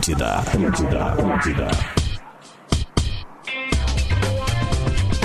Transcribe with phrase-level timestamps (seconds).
[0.00, 1.68] Atlântida, Atlântida, Atlântida.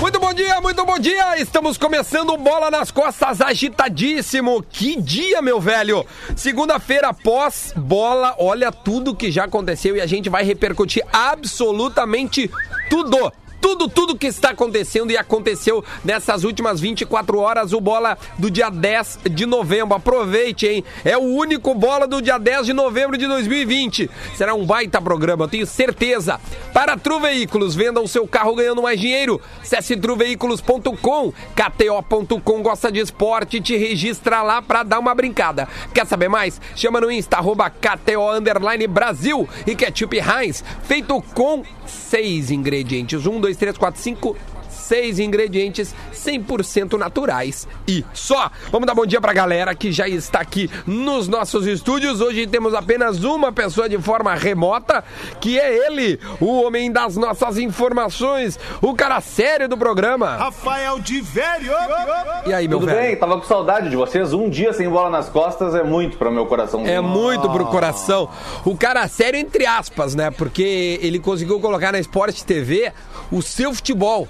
[0.01, 1.37] Muito bom dia, muito bom dia!
[1.39, 4.61] Estamos começando Bola nas Costas agitadíssimo.
[4.61, 6.05] Que dia, meu velho!
[6.35, 12.51] Segunda-feira após bola, olha tudo que já aconteceu e a gente vai repercutir absolutamente
[12.89, 13.31] tudo
[13.65, 18.69] tudo, tudo que está acontecendo e aconteceu nessas últimas 24 horas, o bola do dia
[18.69, 19.95] 10 de novembro.
[19.95, 20.83] Aproveite, hein?
[21.03, 24.07] É o único bola do dia 10 de novembro de 2020.
[24.35, 26.39] Será um baita programa, eu tenho certeza.
[26.71, 29.41] Para Tru Veículos, venda o seu carro ganhando mais dinheiro.
[29.59, 35.67] Acesse truveículos.com, kto.com, gosta de esporte, te registra lá para dar uma brincada.
[35.91, 36.61] Quer saber mais?
[36.75, 38.29] Chama no Insta, arroba KTO
[38.87, 43.25] Brasil e Ketchup Heinz, feito com seis ingredientes.
[43.25, 44.35] Um, dois, três, quatro, cinco,
[44.85, 48.51] seis ingredientes 100% naturais e só.
[48.71, 52.21] Vamos dar bom dia pra galera que já está aqui nos nossos estúdios.
[52.21, 55.03] Hoje temos apenas uma pessoa de forma remota,
[55.41, 60.35] que é ele, o homem das nossas informações, o cara sério do programa.
[60.35, 61.73] Rafael de Velho.
[62.45, 63.01] E aí, meu Tudo velho?
[63.07, 63.15] bem?
[63.15, 64.33] Tava com saudade de vocês.
[64.33, 66.85] Um dia sem bola nas costas é muito para o meu coração.
[66.85, 68.29] É muito pro coração.
[68.63, 70.29] O cara sério, entre aspas, né?
[70.29, 72.91] Porque ele conseguiu colocar na Sport TV
[73.31, 74.27] o seu futebol.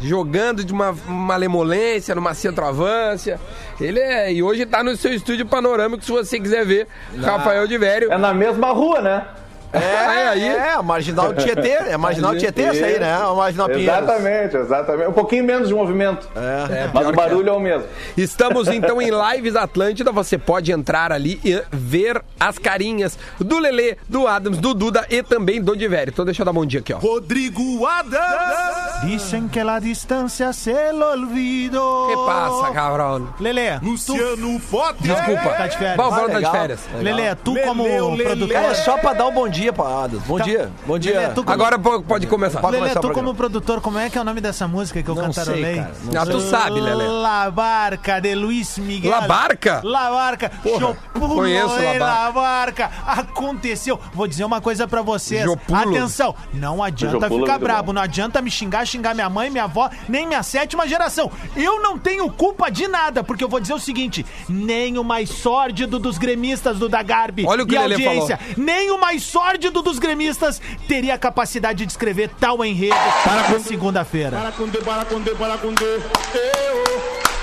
[0.00, 3.40] Jogando de uma malemolência, numa centroavância.
[3.80, 4.32] Ele é.
[4.32, 6.86] E hoje tá no seu estúdio panorâmico, se você quiser ver.
[7.20, 8.12] Rafael de Vério.
[8.12, 9.26] É na mesma rua, né?
[9.72, 10.48] É, aí.
[10.48, 11.68] É, a Marginal Tietê.
[11.68, 13.12] É a Marginal Tietê essa aí, né?
[13.14, 13.98] A Marginal Pinheiros.
[13.98, 15.08] Exatamente, exatamente.
[15.08, 16.28] Um pouquinho menos de movimento.
[16.34, 17.84] É, Mas pior o que barulho é o mesmo.
[18.16, 20.12] Estamos então em Lives Atlântida.
[20.12, 25.22] Você pode entrar ali e ver as carinhas do Lelê, do Adams, do Duda e
[25.22, 26.10] também do Divério.
[26.10, 26.98] Então deixa eu dar bom dia aqui, ó.
[26.98, 29.04] Rodrigo Adams.
[29.04, 31.80] Dicen que la distancia se olvido.
[32.08, 33.28] que passa, cabrão?
[33.40, 35.14] Lelê, Luciano Potter.
[35.14, 35.50] Desculpa.
[35.50, 35.96] Tá de férias.
[35.96, 36.52] Bom, vamos tá de Legal.
[36.52, 36.80] férias.
[37.00, 38.56] Lelê, tu Lelê, como Lelê, produtor...
[38.56, 38.70] Lelê.
[38.70, 40.22] É só pra dar um bom dia pra Adas.
[40.22, 40.44] Bom Tá.
[40.44, 41.20] dia, bom dia.
[41.20, 42.60] Lelê, como- Agora po- pode começar.
[42.60, 45.08] Pode Lelê, começar tu como produtor, como é que é o nome dessa música que
[45.08, 45.64] eu Não cantarolei?
[45.64, 47.06] sei, cara, não Ah, tu sabe, Lelê.
[47.08, 49.10] La Barca, de Luiz Miguel.
[49.10, 49.80] La Barca?
[49.84, 50.50] La Barca.
[50.62, 51.98] Chopulo conheço La Barca.
[51.98, 52.90] La Barca.
[53.06, 53.98] Aconteceu.
[54.12, 55.44] Vou dizer uma coisa pra vocês.
[55.44, 55.78] Jopulo.
[55.78, 57.92] Atenção, não adianta Jopulo é ficar muito brabo, bom.
[57.94, 61.30] não adianta me xingar, xingar minha mãe, minha avó, nem minha sétima geração.
[61.56, 65.28] Eu não tenho culpa de nada, porque eu vou dizer o seguinte, nem o mais
[65.30, 69.47] sórdido dos gremistas do Dagarbi Olha o que e Lelê audiência, nem o mais sórdido
[69.56, 74.36] dos gremistas teria a capacidade de escrever tal enredo para segunda-feira.
[74.36, 75.84] Para com D, para com D, para com D.
[75.84, 77.02] Eu.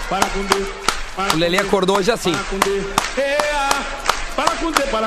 [0.09, 0.65] Para com D.
[1.15, 2.33] para O Lelê acordou hoje assim.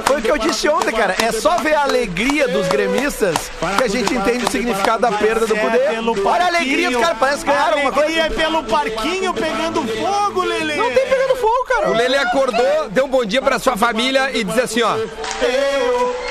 [0.06, 1.14] Foi o que eu disse ontem, cara.
[1.22, 5.47] É só ver a alegria dos gremistas que a gente entende o significado da perda
[5.47, 5.91] do É poder.
[5.91, 8.20] pelo Olha a alegria, os caras parecem que ganharam alguma coisa.
[8.20, 10.76] é pelo parquinho pegando fogo, Lelê.
[10.76, 11.91] Não tem pegando fogo, cara.
[11.91, 14.97] O Lelê acordou, deu um bom dia pra sua família e disse assim, ó.
[14.97, 16.28] Para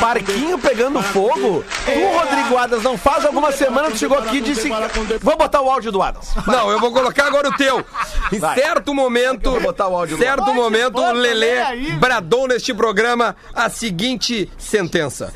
[0.00, 1.64] Parquinho pegando fogo?
[1.84, 4.68] Tu, Rodrigo Adas, não faz alguma semana tu chegou aqui e disse.
[5.20, 6.34] Vou botar o áudio do Adas.
[6.46, 7.84] Não, eu vou colocar agora o teu.
[8.32, 8.54] Em Vai.
[8.54, 11.92] certo momento, vou botar o áudio do certo momento, aí.
[11.92, 15.32] bradou neste programa a seguinte sentença.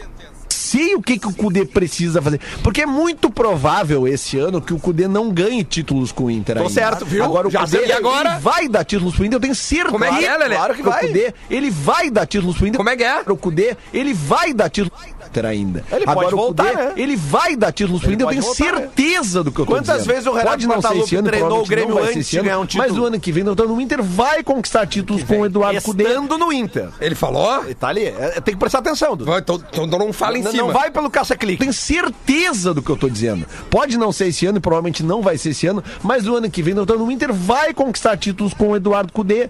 [0.72, 2.40] Sei o que, que o Cudê precisa fazer.
[2.62, 6.56] Porque é muito provável esse ano que o Cudê não ganhe títulos com o Inter
[6.56, 6.72] Tô ainda.
[6.74, 7.24] certo, viu?
[7.24, 7.92] Agora o Já Cudê sei.
[7.92, 8.38] Agora?
[8.38, 9.90] vai dar títulos pro Inter, eu tenho certeza.
[9.90, 10.54] Como é que é, Lelê?
[10.56, 11.04] Claro que vai.
[11.04, 12.78] O Cudê, ele vai dar títulos pro Inter.
[12.78, 13.20] Como é que é?
[13.26, 14.98] O Cudê, ele vai dar títulos
[15.32, 15.82] Inter ainda.
[15.90, 16.92] Ele Agora, pode voltar, Cudê, né?
[16.96, 18.78] ele vai dar títulos pro Inter, eu tenho voltar, né?
[18.80, 20.12] certeza do que eu tô Quantas dizendo.
[20.14, 22.88] vezes o Renato Portaluppi ano, treinou o Grêmio antes de ganhar um título?
[22.88, 26.04] Mas o ano que vem, então, no Inter vai conquistar títulos com o Eduardo Cudê.
[26.04, 26.88] Estando no Inter.
[27.00, 27.64] Ele falou?
[27.80, 28.04] Tá ali.
[28.04, 29.30] É, tem que prestar atenção, Dudu.
[29.30, 30.62] Vai, Então, então não fala em Não- cima.
[30.64, 31.58] Não vai pelo caça-clique.
[31.60, 33.46] Tenho certeza do que eu tô dizendo.
[33.70, 36.50] Pode não ser esse ano e provavelmente não vai ser esse ano, mas o ano
[36.50, 39.48] que vem, então, o Inter vai conquistar títulos com o Eduardo Cudê.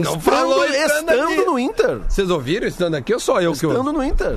[0.00, 1.44] Não falou Estando, estando aqui.
[1.44, 2.00] no Inter.
[2.08, 3.70] Vocês ouviram estando aqui ou só eu que eu...
[3.70, 4.36] Estando no Inter.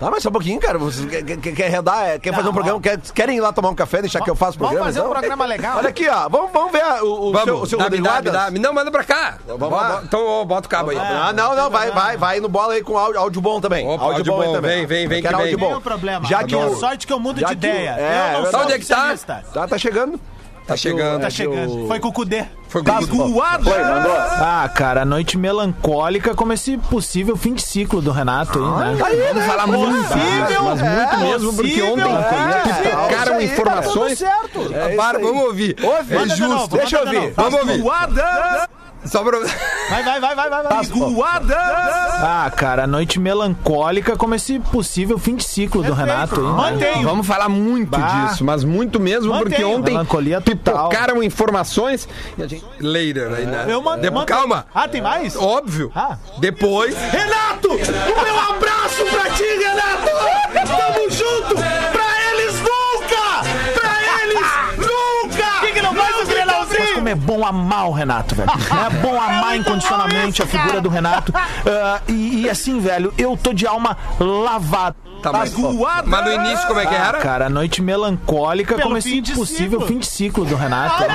[0.00, 0.78] Tá, mas só um pouquinho, cara.
[0.78, 3.68] Você quer, quer, quer redar, é, quer fazer um programa, quer, querem ir lá tomar
[3.70, 4.86] um café, deixar que eu faça o Vamos programa?
[4.86, 5.12] fazer um então?
[5.20, 5.78] programa legal.
[5.78, 6.28] Olha aqui, ó.
[6.28, 8.50] Vamos, vamos ver a- o, o Vamos, seu, o seu dá, Rodrigo dá, dá.
[8.50, 9.38] Não, manda pra cá.
[9.46, 10.00] Vamos lá.
[10.02, 10.98] Então, ó, bota o cabo aí.
[10.98, 13.86] Ah, não, não, vai, vai, vai no bola aí com áudio, áudio bom também.
[13.86, 15.68] Opa, áudio aí bom, vem, vem, vem Eu quero que áudio vem.
[15.68, 15.74] bom.
[15.74, 16.26] Não tem problema.
[16.26, 16.72] Já que Adoro.
[16.72, 16.80] o...
[16.80, 17.94] Sorte que eu mudo de ideia.
[17.96, 18.64] é, eu é não sou verdade.
[18.64, 19.42] Onde é que tá?
[19.54, 20.18] Tá, tá chegando.
[20.66, 21.20] Tá chegando.
[21.22, 21.86] Tá É chegando.
[21.86, 22.44] Foi com o Cudê.
[22.68, 23.06] Foi com o
[23.64, 24.12] Foi, mandou.
[24.16, 29.28] Ah, cara, noite melancólica como esse possível fim de ciclo do Renato aí, né?
[29.32, 34.18] Vamos falar muito, Possível, mas muito é, mesmo, porque ontem é, é isso aí, informações.
[34.18, 34.74] tá tudo certo.
[34.74, 35.24] É Para, aí.
[35.24, 35.76] vamos ouvir.
[35.82, 36.48] Ouve, é justo.
[36.48, 37.32] novo, Deixa eu ouvir.
[37.36, 37.82] Vamos ouvir.
[37.82, 38.68] O Adas
[39.04, 39.38] Só pra...
[39.90, 40.62] Vai, vai, vai, vai, vai.
[40.62, 40.72] vai.
[42.24, 46.40] Ah, cara, noite melancólica como esse possível fim de ciclo do Renato.
[46.40, 47.02] Mantenho.
[47.02, 48.26] Vamos falar muito Bah.
[48.28, 49.76] disso, mas muito mesmo, porque Mantenho.
[49.78, 50.88] ontem Melancolia total.
[50.88, 52.08] pipocaram informações
[52.38, 52.64] e a gente...
[52.80, 53.66] Later, aí, né?
[53.68, 54.66] Eu mando, Depo- mando- Calma.
[54.74, 55.36] Ah, tem mais?
[55.36, 55.90] Óbvio.
[55.94, 56.16] Ah.
[56.38, 56.94] Depois...
[57.10, 60.12] Renato, o meu abraço pra ti, Renato!
[60.54, 61.71] Tamo junto!
[67.02, 68.50] Como é bom amar o Renato, velho.
[68.86, 71.32] É bom amar incondicionalmente a figura do Renato.
[71.36, 74.96] Ah, e, e assim, velho, eu tô de alma lavada.
[75.22, 75.54] Tá, mas,
[76.04, 77.18] mas no início como é que Ah, era?
[77.18, 79.86] cara, noite melancólica Pelo como esse fim de ciclo.
[79.86, 81.04] fim de ciclo do Renato.
[81.04, 81.06] É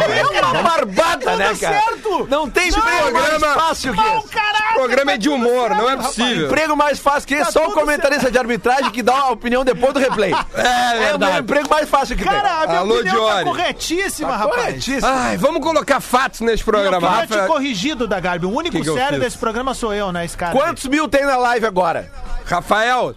[0.45, 1.81] uma barbada, né, cara?
[1.81, 2.25] certo!
[2.29, 4.27] Não tem Não, emprego mais programa- fácil que Bom, esse.
[4.29, 4.46] caraca!
[4.46, 6.45] O programa é de tá humor, não é possível.
[6.47, 9.63] Emprego mais fácil que esse, Tá só o comentarista de arbitragem que dá a opinião
[9.63, 10.31] depois do replay.
[10.55, 13.43] É É o emprego mais fácil que Cara, a minha Alô, opinião tá Diori.
[13.45, 14.37] corretíssima, tem.
[14.37, 14.61] rapaz.
[14.65, 15.07] Corretíssimo.
[15.07, 17.47] Ai, vamos colocar fatos nesse Eu programa, queria te Rafa.
[17.47, 18.45] corrigido da Garbi.
[18.45, 20.51] O único Que eu sério desse programa sou eu, né, esse cara?
[20.53, 22.11] Quantos mil tem na live agora?
[22.45, 23.13] Rafael,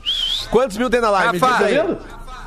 [0.50, 1.32] Quantos mil tem na live?
[1.34, 1.74] Me diz Rafa, aí.
[1.74, 1.98] Vendo?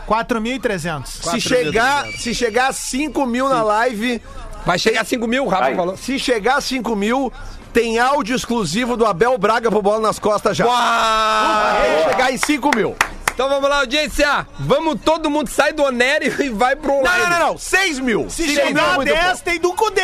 [0.08, 1.06] 4.300.
[1.06, 4.22] Se chegar, se chegar a 5 mil na live,
[4.66, 5.98] vai chegar a 5 mil, o Rafa falou.
[5.98, 7.32] se chegar a 5 mil,
[7.74, 10.66] tem áudio exclusivo do Abel Braga pro bola nas costas já.
[10.66, 10.74] Uau!
[10.76, 12.96] Vai chegar em 5 mil.
[13.34, 14.48] Então vamos lá, audiência.
[14.60, 17.24] Vamos todo mundo sair do Onério e vai pro Não, online.
[17.24, 17.58] não, não, não.
[17.58, 18.30] 6 mil.
[18.30, 19.44] Se mil é chegar a muito 10, pouco.
[19.44, 20.02] tem do Cudê.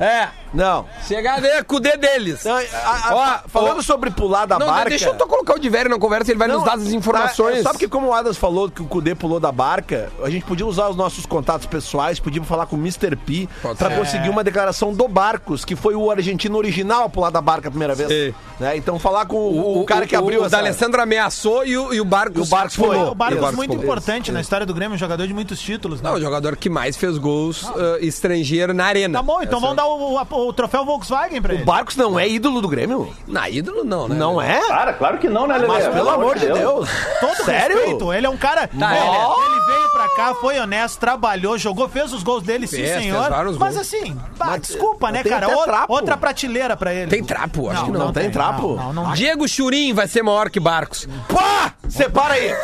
[0.00, 0.86] É, Não.
[1.06, 2.44] chegar a ver com o D deles.
[2.44, 3.14] Não, a- a-
[3.44, 3.82] Ó, falando ó.
[3.82, 4.90] sobre pular da Não, barca.
[4.90, 7.58] deixa eu só colocar o Diverio na conversa, ele vai nos dar as informações.
[7.58, 10.44] Tá, sabe que como o Adams falou que o Kudê pulou da barca, a gente
[10.44, 13.16] podia usar os nossos contatos pessoais, podíamos falar com o Mr.
[13.16, 13.96] P Pode pra ser.
[13.98, 17.70] conseguir uma declaração do Barcos, que foi o argentino original a pular da barca a
[17.70, 18.08] primeira vez.
[18.08, 18.34] Sim.
[18.58, 18.76] Né?
[18.76, 20.56] Então falar com o, o cara que abriu o, essa...
[20.56, 22.88] O D'Alessandro ameaçou e o, e o Barcos, E o Barcos foi.
[22.96, 23.12] pulou.
[23.12, 26.00] O Barcos o muito importante na história do Grêmio, um jogador de muitos títulos.
[26.00, 26.08] Né?
[26.08, 29.18] Não, o jogador que mais fez gols ah, estrangeiro na arena.
[29.18, 31.64] Tá bom, então Essa- vamos dar o, o- o troféu Volkswagen pra O ele.
[31.64, 33.12] Barcos não é ídolo do Grêmio?
[33.26, 34.14] Na ídolo não, né?
[34.16, 34.60] Não é?
[34.68, 35.68] Cara, claro que não, né, Lelê?
[35.68, 36.88] Mas pelo amor de Deus.
[37.20, 37.76] Todo Sério?
[37.76, 38.68] respeito, ele é um cara.
[38.68, 42.66] Tá, ele é- ele veio pra cá, foi honesto, trabalhou, jogou, fez os gols dele,
[42.66, 43.28] sim, Fez, fez senhor.
[43.58, 45.46] Mas assim, pá, Mas desculpa, né, tem cara?
[45.46, 45.92] até Ou- trapo.
[45.92, 47.10] outra prateleira pra ele.
[47.10, 48.06] Tem trapo, acho que não.
[48.06, 48.76] não tem trapo?
[48.76, 49.12] Não, não, não.
[49.12, 51.08] Diego Churim vai ser maior que Barcos.
[51.32, 51.72] Pá!
[51.88, 52.54] Separa aí!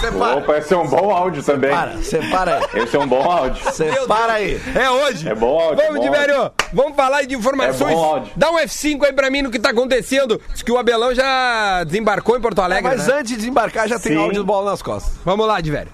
[0.00, 0.36] Separa.
[0.38, 1.70] Opa, esse é um bom áudio também.
[1.70, 2.82] Para, separa aí.
[2.82, 3.70] Esse é um bom áudio.
[3.72, 4.60] Separa aí.
[4.74, 5.28] É hoje.
[5.28, 5.84] É bom áudio.
[5.84, 6.50] Vamos, é Diverio.
[6.72, 7.92] Vamos falar de informações.
[7.92, 8.32] É bom áudio.
[8.34, 10.40] Dá um F5 aí pra mim no que tá acontecendo.
[10.52, 13.14] Diz que o Abelão já desembarcou em Porto Alegre, Mas né?
[13.14, 14.18] antes de desembarcar já tem Sim.
[14.22, 15.12] áudio do bola nas costas.
[15.22, 15.92] Vamos lá, Diverio.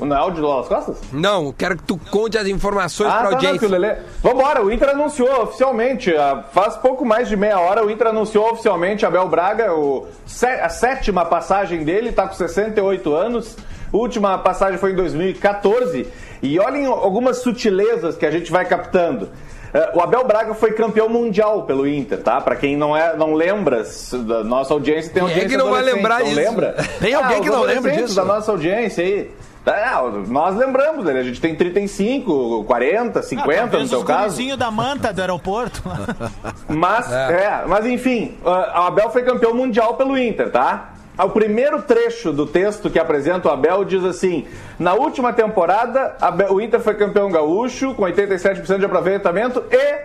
[0.00, 0.96] Não é áudio do Las Costas?
[1.12, 3.58] Não, quero que tu conte as informações Ah, pra tá audiência.
[3.60, 3.96] tranquilo, Lelê.
[4.22, 8.50] Vambora, o Inter anunciou oficialmente, ah, faz pouco mais de meia hora, o Inter anunciou
[8.52, 10.06] oficialmente Abel Braga, o,
[10.62, 13.56] a sétima passagem dele, tá com 68 anos.
[13.92, 16.06] Última passagem foi em 2014.
[16.42, 19.28] E olhem algumas sutilezas que a gente vai captando.
[19.74, 22.40] Eh, O Abel Braga foi campeão mundial pelo Inter, tá?
[22.40, 23.84] Pra quem não, é, não lembra,
[24.44, 26.36] nossa audiência tem Quem é que não vai lembrar não isso?
[26.36, 26.76] lembra?
[27.00, 28.14] Tem alguém os que não lembra disso?
[28.14, 29.30] Da nossa audiência aí.
[29.66, 34.22] Ah, nós lembramos dele, a gente tem 35, 40, 50 no Ah, Talvez seu caso.
[34.24, 35.82] gurizinhos da manta do aeroporto.
[36.68, 37.64] Mas, é.
[37.66, 40.90] mas enfim, a Abel foi campeão mundial pelo Inter, tá?
[41.18, 44.46] O primeiro trecho do texto que apresenta o Abel diz assim:
[44.78, 50.04] na última temporada, Abel- o Inter foi campeão gaúcho, com 87% de aproveitamento e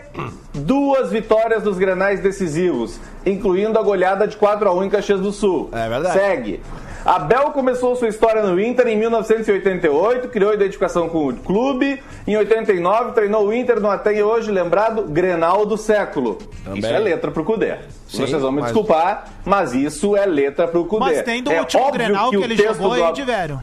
[0.54, 5.31] duas vitórias nos grenais decisivos, incluindo a goleada de 4 a 1 em Caxias do
[5.31, 5.69] Sul.
[5.72, 6.13] É verdade.
[6.19, 6.62] Segue.
[7.06, 12.02] Abel começou sua história no Inter em 1988, criou identificação com o clube.
[12.25, 16.40] Em 89, treinou o Inter no até hoje lembrado Grenal do século.
[16.74, 17.75] Isso é letra pro Cudê.
[18.07, 21.06] Vocês vão me mas- desculpar, mas isso é letra pro Cudê.
[21.06, 23.62] Mas tem do é último óbvio Grenal que, o ele jogou do- aí, de velho.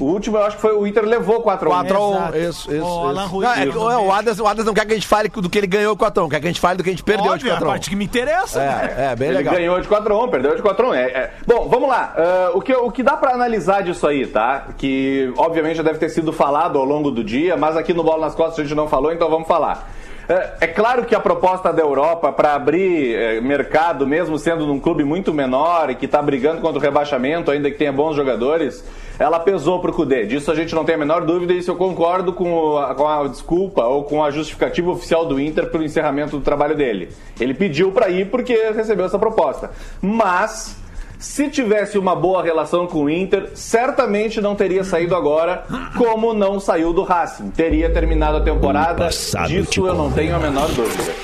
[0.00, 1.76] O último eu acho que foi o Inter levou 4 a 1.
[1.84, 2.12] 4 a 1.
[2.14, 2.38] Exato.
[2.38, 2.84] Isso, isso.
[2.84, 3.30] O Alan isso.
[3.32, 4.12] Ruiz Não, é é, o.
[4.12, 6.06] Adams, o Adams não quer que a gente fale do que ele ganhou com o
[6.06, 7.48] 4 a 1, quer que a gente fale do que a gente perdeu de Óbvio,
[7.48, 7.72] é a 4 a 1.
[7.72, 8.58] parte que me interessa.
[8.58, 8.94] né?
[8.96, 9.54] É, é, bem Ele legal.
[9.54, 10.94] ganhou de 4 a 1, perdeu de 4 a 1.
[10.94, 11.30] É, é.
[11.46, 12.14] Bom, vamos lá.
[12.16, 14.68] Ah, o, que, o que dá pra analisar disso aí, tá?
[14.78, 18.26] Que obviamente já deve ter sido falado ao longo do dia, mas aqui no Bola
[18.26, 19.88] nas Costas a gente não falou, então vamos falar.
[20.30, 24.78] É, é claro que a proposta da Europa para abrir é, mercado, mesmo sendo num
[24.78, 28.84] clube muito menor e que está brigando contra o rebaixamento, ainda que tenha bons jogadores,
[29.18, 30.26] ela pesou pro Cudê.
[30.26, 33.08] Disso a gente não tem a menor dúvida e isso eu concordo com, o- com
[33.08, 37.08] a desculpa ou com a justificativa oficial do Inter pelo encerramento do trabalho dele.
[37.40, 39.72] Ele pediu para ir porque recebeu essa proposta.
[40.00, 40.76] Mas
[41.20, 45.64] se tivesse uma boa relação com o Inter, certamente não teria saído agora,
[45.96, 47.50] como não saiu do Racing.
[47.50, 51.14] Teria terminado a temporada, passado disso eu não tenho a menor dúvida.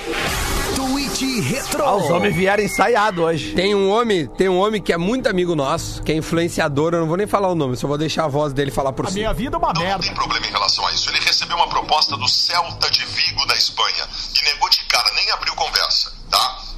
[1.42, 1.82] Retro.
[1.84, 3.52] Ah, os homens vieram ensaiado hoje.
[3.54, 7.00] Tem um homem, tem um homem que é muito amigo nosso, que é influenciador, eu
[7.00, 9.08] não vou nem falar o nome, só vou deixar a voz dele falar por A
[9.10, 9.14] si.
[9.16, 10.02] minha vida é uma Não, não merda.
[10.04, 11.08] tem problema em relação a isso.
[11.10, 14.04] Ele recebeu uma proposta do Celta de Vigo da Espanha.
[14.40, 16.12] E negou de cara, nem abriu conversa?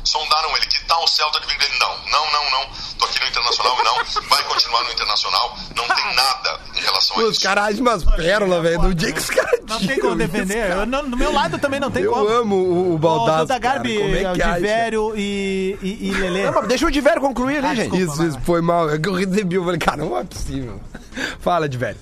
[0.08, 1.72] Sondaram ele, que tal o Celta de vir dele?
[1.80, 2.66] Não, não, não, não.
[2.98, 4.22] Tô aqui no Internacional e não.
[4.28, 5.56] Vai continuar no Internacional.
[5.76, 7.42] Não tem nada em relação a Os isso.
[7.42, 8.78] caras agem umas pérolas, velho.
[8.80, 10.70] Do dia que os caras Não tem como defender.
[10.70, 12.26] Eu, não- do meu lado também não tem Eu como.
[12.26, 13.74] amo o, o Baldassi, Duda cara.
[13.74, 14.54] Garbi, Como é que acha?
[14.54, 16.44] Divério e, e, e Lelê.
[16.46, 17.90] Não, mas deixa o Divério concluir ali, Ah, gente.
[17.90, 18.22] desculpa.
[18.22, 18.88] Isso, isso foi mal.
[18.88, 20.80] É que eu recebi, eu falei, cara, não é possível.
[21.40, 21.98] Fala, velho.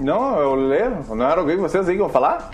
[0.00, 1.04] Não, eu leio.
[1.14, 2.50] Não era alguém que vocês aí que iam falar?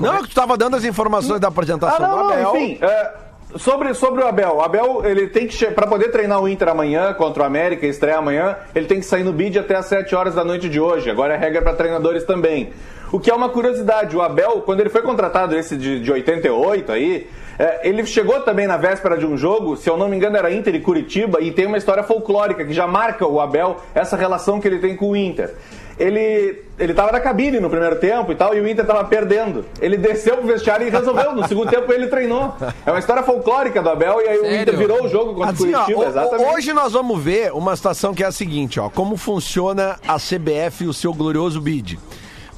[0.00, 2.56] Não, é que tu tava dando as informações da Ah, apresentação não, do não, Abel.
[2.56, 2.78] enfim.
[2.82, 3.14] é,
[3.56, 4.56] sobre, sobre o Abel.
[4.56, 5.66] O Abel, ele tem que.
[5.66, 9.24] Para poder treinar o Inter amanhã contra o América, estrear amanhã, ele tem que sair
[9.24, 11.10] no bid até às 7 horas da noite de hoje.
[11.10, 12.72] Agora é regra para treinadores também.
[13.12, 16.90] O que é uma curiosidade, o Abel, quando ele foi contratado esse de, de 88
[16.90, 20.36] aí, é, ele chegou também na véspera de um jogo, se eu não me engano
[20.36, 24.16] era Inter e Curitiba, e tem uma história folclórica que já marca o Abel, essa
[24.16, 25.54] relação que ele tem com o Inter.
[25.98, 29.64] Ele, ele tava na cabine no primeiro tempo e tal, e o Inter tava perdendo.
[29.80, 31.32] Ele desceu pro vestiário e resolveu.
[31.34, 32.52] No segundo tempo ele treinou.
[32.84, 34.62] É uma história folclórica do Abel, e aí o Sério?
[34.62, 36.50] Inter virou o jogo contra Assim, o ó, Curitiba, o- o- exatamente.
[36.54, 40.84] hoje nós vamos ver uma situação que é a seguinte, ó, como funciona a CBF
[40.84, 41.98] e o seu glorioso bid.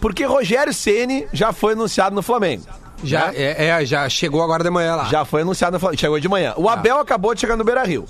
[0.01, 2.63] Porque Rogério Ceni já foi anunciado no Flamengo.
[3.05, 5.05] Já, é, é, já chegou agora de manhã lá.
[5.05, 6.55] Já foi anunciado no Flamengo, chegou de manhã.
[6.57, 8.07] O Abel acabou de chegar no Beira-Rio.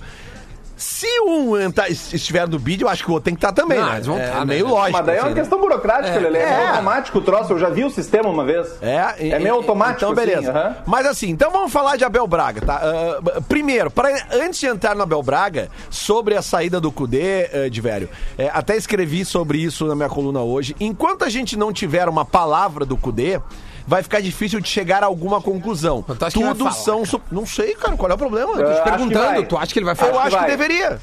[0.76, 1.56] Se um
[1.88, 4.00] estiver no bid, eu acho que o outro tem que estar também, Não, né?
[4.02, 4.44] vão é tá, né?
[4.44, 4.92] meio lógico.
[4.98, 5.40] Mas daí é uma assim, né?
[5.40, 6.38] questão burocrática, Lelê.
[6.38, 6.68] É, É.
[6.68, 7.52] automático o troço.
[7.54, 8.68] Eu já vi o sistema uma vez.
[8.82, 10.04] É, e- é meio e- automático.
[10.04, 10.50] Então, beleza.
[10.50, 10.76] assim, aham.
[10.86, 12.80] Mas assim, então vamos falar de Abel Braga, tá?
[12.82, 17.70] Ah, primeiro, pra, antes de entrar no Abel Braga, sobre a saída do Cudê, uh,
[17.70, 20.76] de velho, é, até escrevi sobre isso na minha coluna hoje.
[20.78, 23.40] Enquanto a gente não tiver uma palavra do Cudê,
[23.86, 26.04] vai ficar difícil de chegar a alguma conclusão.
[26.06, 27.04] Mas tu acha que ele Tudo são.
[27.04, 28.60] su- Não sei, cara, qual é o problema?
[28.60, 30.12] É, Tô te perguntando, tu acha que ele vai falar?
[30.12, 30.68] Eu acho que acho que vai.
[30.68, 31.00] deveria.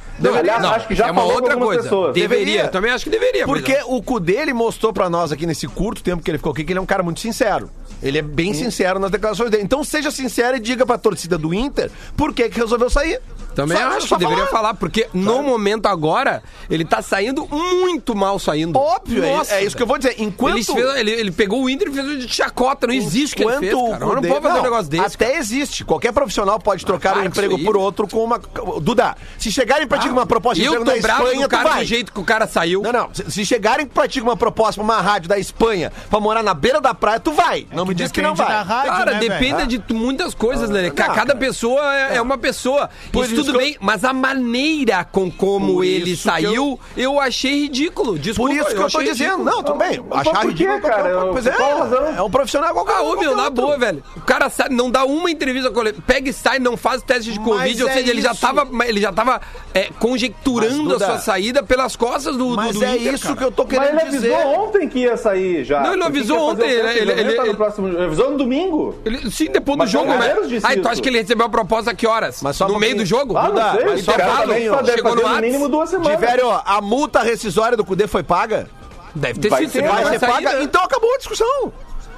[0.59, 1.83] Não, acho que já é uma outra coisa.
[1.83, 2.13] pessoas.
[2.13, 2.43] Deveria.
[2.45, 2.61] Deveria.
[2.63, 3.47] Eu também acho que deveria.
[3.47, 6.51] mas- Porque o Cudê, ele mostrou pra nós aqui nesse curto tempo que ele ficou
[6.51, 7.69] aqui, que ele é um cara muito sincero.
[8.01, 9.63] Ele é bem sincero nas declarações dele.
[9.63, 13.19] Então seja sincero e diga pra torcida do Inter por que que resolveu sair.
[13.55, 14.57] Também Só- acho só que deveria falar.
[14.63, 18.77] falar, porque no momento agora, ele tá saindo muito mal saindo.
[18.77, 20.15] Óbvio, é- Nossa, é, isso que eu vou dizer.
[20.17, 20.55] Enquanto...
[20.57, 22.87] Ele, fez- ele- ele pegou o Inter e fez de chacota.
[22.87, 24.05] Não existe o que ele fez, Enquanto cara.
[24.15, 25.15] não pode fazer um negócio desse.
[25.15, 25.83] Até existe.
[25.85, 28.39] Qualquer profissional pode trocar um para com emprego por outro com uma.
[28.81, 31.47] Duda, se chegarem pra ti com uma proposta de E eu emprego na bravo Espanha,
[31.47, 31.79] cara tu vai.
[31.81, 32.81] do jeito que o cara saiu.
[32.81, 33.09] Não, não.
[33.13, 36.41] Se, se chegarem pra ti com uma proposta pra uma rádio da Espanha pra morar
[36.43, 37.67] na beira da praia, tu vai.
[37.71, 38.63] Não me diz que não vai.
[38.63, 40.89] rádio, Cara, né, depende de tu- muitas coisas, né?
[40.91, 41.39] Ca- não, Cada cara.
[41.39, 42.89] pessoa é, é uma pessoa.
[43.13, 47.19] Isso tudo eu- bem, mas a maneira com como Por ele saiu, eu...
[47.19, 48.13] achei ridículo.
[48.13, 49.29] Por Desculpa, isso que eu, tô achei dizendo.
[49.37, 49.45] ridículo.
[49.55, 50.03] Não, tudo bem.
[50.09, 50.81] Mas Achar por quê, ridículo.
[50.81, 51.09] cara?
[51.09, 52.07] Eu- Pois é, por razão?
[52.17, 53.63] é um profissional qualquer Ah, ô, qualquer meu, na outro.
[53.65, 54.03] boa, velho.
[54.15, 55.93] O cara sai, não dá uma entrevista com ele.
[56.05, 57.83] Pega e sai, não faz teste de Mas Covid.
[57.83, 59.41] ou é seja, ele já tava, ele já tava
[59.73, 63.23] é, conjecturando Mas, Duda, a sua saída pelas costas do, do, Mas é Inter, isso
[63.23, 63.35] cara.
[63.37, 64.45] que eu tô Mas querendo ele avisou dizer.
[64.59, 65.81] ontem que ia sair já.
[65.81, 68.95] Não, ele não avisou ontem, ele- próximo, ele avisou no domingo.
[69.05, 70.35] Ele- sim, depois do Mas jogo, né?
[70.47, 70.89] Disse Ah, tu isso.
[70.89, 72.41] acha que ele recebeu a proposta a que horas?
[72.41, 73.32] Mas só no um meio do pouquinho.
[73.33, 73.37] Jogo?
[73.37, 76.13] Ah, não Duda, sei, mas o só deve chegou no no mínimo duas semanas.
[76.19, 78.67] Tiveram, ó, a multa rescisória do Cudê foi paga?
[79.15, 79.83] Deve ter sido.
[79.83, 80.53] Vai ser sair, paga?
[80.53, 80.63] né?
[80.63, 81.71] Então acabou a discussão.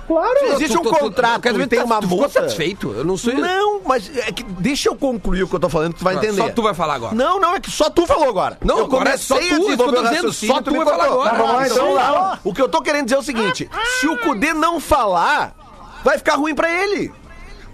[0.08, 0.38] Claro.
[0.38, 2.40] Se existe Tu- um tu- tu- contrato e se tem tá- uma tu ficou multa.
[2.42, 2.94] satisfeito?
[2.94, 3.34] Eu não sei.
[3.34, 6.16] Não, mas é que deixa eu concluir o que eu tô falando, que tu vai
[6.16, 6.40] entender.
[6.44, 7.16] só tu vai falar agora.
[7.16, 8.56] Não, não, é que só tu falou agora.
[8.64, 11.36] Não, eu agora é só tu, eu tô dizendo, só tu me vai falar agora.
[11.36, 12.40] Tá, então, lá.
[12.44, 13.68] O que eu tô querendo dizer é o seguinte:
[14.00, 15.56] se o Cudê não falar,
[16.04, 17.12] vai ficar ruim pra ele.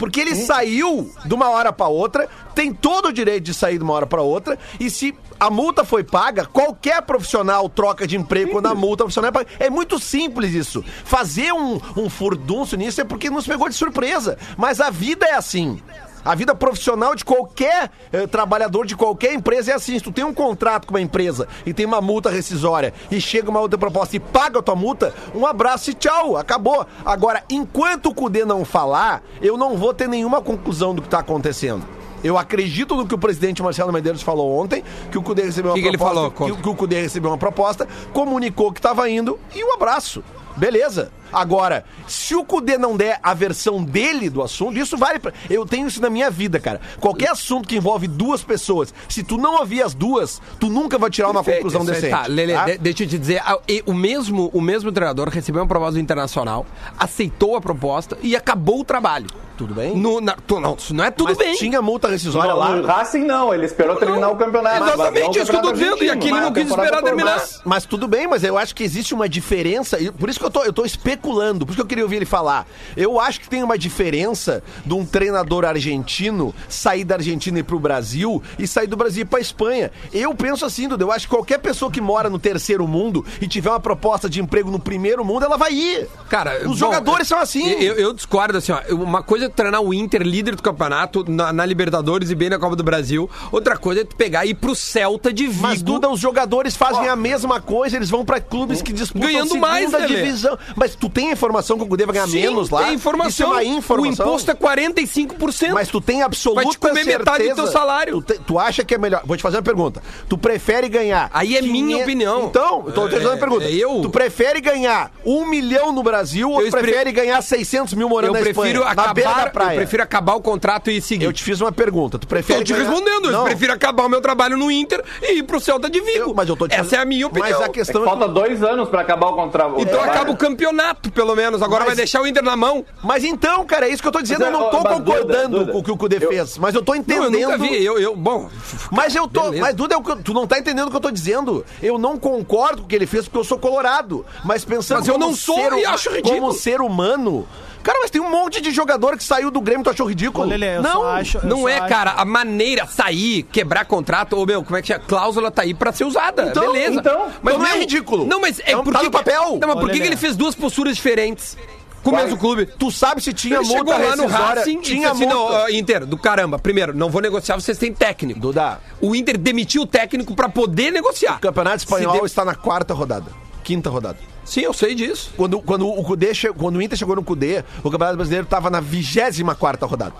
[0.02, 3.84] Porque ele saiu de uma hora pra outra, tem todo o direito de sair de
[3.84, 8.54] uma hora pra outra, e se a multa foi paga, qualquer profissional troca de emprego
[8.54, 9.48] quando a multa profissional é paga.
[9.60, 10.84] É muito simples isso.
[11.06, 14.40] Fazer um, um furdunço nisso é porque nos pegou de surpresa.
[14.58, 15.80] Mas a vida é assim.
[16.24, 19.98] A vida profissional de qualquer eh, trabalhador de qualquer empresa é assim.
[19.98, 23.50] Se tu tem um contrato com uma empresa e tem uma multa rescisória e chega
[23.50, 26.86] uma outra proposta e paga a tua multa, um abraço e tchau, acabou.
[27.06, 31.20] Agora, enquanto o Cudê não falar, eu não vou ter nenhuma conclusão do que tá
[31.20, 31.84] acontecendo.
[32.24, 35.76] Eu acredito no que o presidente Marcelo Medeiros falou ontem, que o Cudê recebeu uma
[35.76, 36.56] Que que ele proposta, falou?
[36.56, 40.24] que, que o Cudê recebeu uma proposta, comunicou que estava indo e um abraço.
[40.56, 41.12] Beleza.
[41.32, 45.32] Agora, se o Cudê não der a versão dele do assunto, isso vale pra...
[45.50, 46.82] Eu tenho isso na minha vida, cara.
[47.00, 51.10] Qualquer assunto que envolve duas pessoas, se tu não ouvir as duas, tu nunca vai
[51.10, 52.12] tirar uma Perfeito, conclusão decente.
[52.12, 52.66] Tá, Lelê, tá?
[52.66, 56.00] de- deixa eu te dizer, a- o mesmo, o mesmo treinador recebeu uma proposta do
[56.00, 56.66] Internacional,
[56.98, 59.28] aceitou a proposta e acabou o trabalho.
[59.58, 59.96] Tudo bem?
[59.96, 61.56] No, na- tu- não, isso não é tudo Mas bem.
[61.56, 62.70] tinha multa rescisória lá.
[62.76, 64.84] No Racing não, ele esperou terminar o campeonato.
[64.84, 67.36] Exatamente, não isso que eu tô dizendo, e aqui ele não a quis esperar terminar.
[67.38, 70.46] Mas, mas tudo bem, mas eu acho que existe uma diferença, e por isso que
[70.46, 71.21] eu tô, eu tô especulando,
[71.66, 72.68] por isso que eu queria ouvir ele falar.
[72.96, 77.64] Eu acho que tem uma diferença de um treinador argentino sair da Argentina e ir
[77.64, 79.92] pro Brasil e sair do Brasil pra Espanha.
[80.12, 83.48] Eu penso assim, Dudu, eu acho que qualquer pessoa que mora no terceiro mundo e
[83.48, 86.08] tiver uma proposta de emprego no primeiro mundo, ela vai ir.
[86.30, 87.70] Cara, os bom, jogadores são assim.
[87.72, 88.82] Eu, eu discordo, assim, ó.
[88.94, 92.60] Uma coisa é treinar o Inter, líder do campeonato, na, na Libertadores e bem na
[92.60, 93.30] Copa do Brasil.
[93.52, 95.62] Outra coisa é tu pegar e ir pro Celta de Vigo.
[95.62, 99.58] Mas, Duda, os jogadores fazem a mesma coisa, eles vão pra clubes que disputam Ganhando
[99.58, 100.58] mais, né, divisão.
[100.76, 102.84] Mas tu tem informação que o Cudê vai ganhar Sim, menos lá?
[102.86, 103.30] Tem informação.
[103.30, 104.26] Isso é uma informação.
[104.26, 105.74] O imposto é 45%.
[105.74, 107.18] Mas tu tem absoluta Vai te comer certeza...
[107.20, 108.22] metade do teu salário.
[108.22, 109.22] Tu, te- tu acha que é melhor...
[109.26, 110.02] Vou te fazer uma pergunta.
[110.28, 111.30] Tu prefere ganhar...
[111.34, 112.46] Aí é minha opinião.
[112.46, 113.66] Então, eu tô te fazendo uma É, pergunta.
[113.66, 114.02] é eu.
[114.02, 118.10] Tu prefere ganhar um milhão no Brasil ou Eu tu espre- prefere ganhar 600 mil
[118.10, 118.96] morando eu na prefiro Espanha?
[118.96, 121.26] na beira da acabar, eu prefiro acabar o contrato e seguir.
[121.26, 122.18] Eu te fiz uma pergunta.
[122.20, 123.44] Tu prefere Tô te ganhar- respondendo, eu Não.
[123.44, 126.18] prefiro acabar o meu trabalho no Inter e ir pro Celta de Vigo.
[126.30, 127.50] Eu- mas eu tô te Essa fazendo- é a minha opinião.
[127.52, 129.76] Mas a É que questão é falta dois anos pra acabar o contrato.
[129.80, 131.62] Então acaba o campeonato, pelo menos.
[131.62, 132.86] Agora Mas- vai deixar o Inter na mão.
[133.04, 134.42] Mas então, cara, é isso que eu tô dizendo.
[134.42, 136.58] Mas, eu não tô mas, concordando Duda, com o que o Cudê eu- fez.
[136.58, 137.34] Mas eu tô Não, entendendo.
[137.36, 137.84] eu nunca vi.
[137.84, 138.50] Eu, eu, bom,
[138.92, 139.44] Mas eu tô.
[139.44, 139.62] Beleza.
[139.62, 141.66] Mas, Duda, é eu- tu não tá entendendo o que eu tô dizendo.
[141.82, 144.26] Eu não concordo com o que ele fez porque eu sou colorado.
[144.44, 146.36] Mas pensando Mas eu não sou ser, e acho ridículo.
[146.42, 147.48] Como ser humano.
[147.84, 150.46] Cara, mas tem um monte de jogador que saiu do Grêmio, tu achou ridículo?
[150.48, 151.02] Lelê, eu não.
[151.02, 154.64] só acho- eu Não só é, acho- cara, a maneira, sair, quebrar contrato, ou meu,
[154.64, 155.04] como é que chama?
[155.08, 156.44] Cláusula tá aí pra ser usada.
[156.50, 157.00] Então, beleza.
[157.00, 158.26] então, então não é meu, ridículo.
[158.28, 158.98] Não, mas é Então, porque.
[159.00, 159.58] tá no papel.
[159.60, 161.58] Não, mas por que, ele fez duas posturas diferentes
[162.04, 162.66] com o mesmo clube?
[162.66, 164.28] Tu sabe se tinha Ele chegou multa lá no?
[164.28, 165.60] Racing Tinha assim, multa.
[165.60, 168.40] não, Inter, do caramba, primeiro, não vou negociar, vocês têm técnico.
[168.40, 168.80] Duda.
[169.02, 171.38] O Inter demitiu o técnico pra poder negociar.
[171.38, 173.32] O Campeonato Espanhol de- está na quarta rodada.
[173.64, 174.18] Quinta rodada.
[174.44, 175.32] Sim, eu sei disso.
[175.38, 176.52] Quando, quando o Cudê che...
[176.52, 180.16] quando o Inter chegou no Cudê, o Campeonato Brasileiro estava na 24 rodada.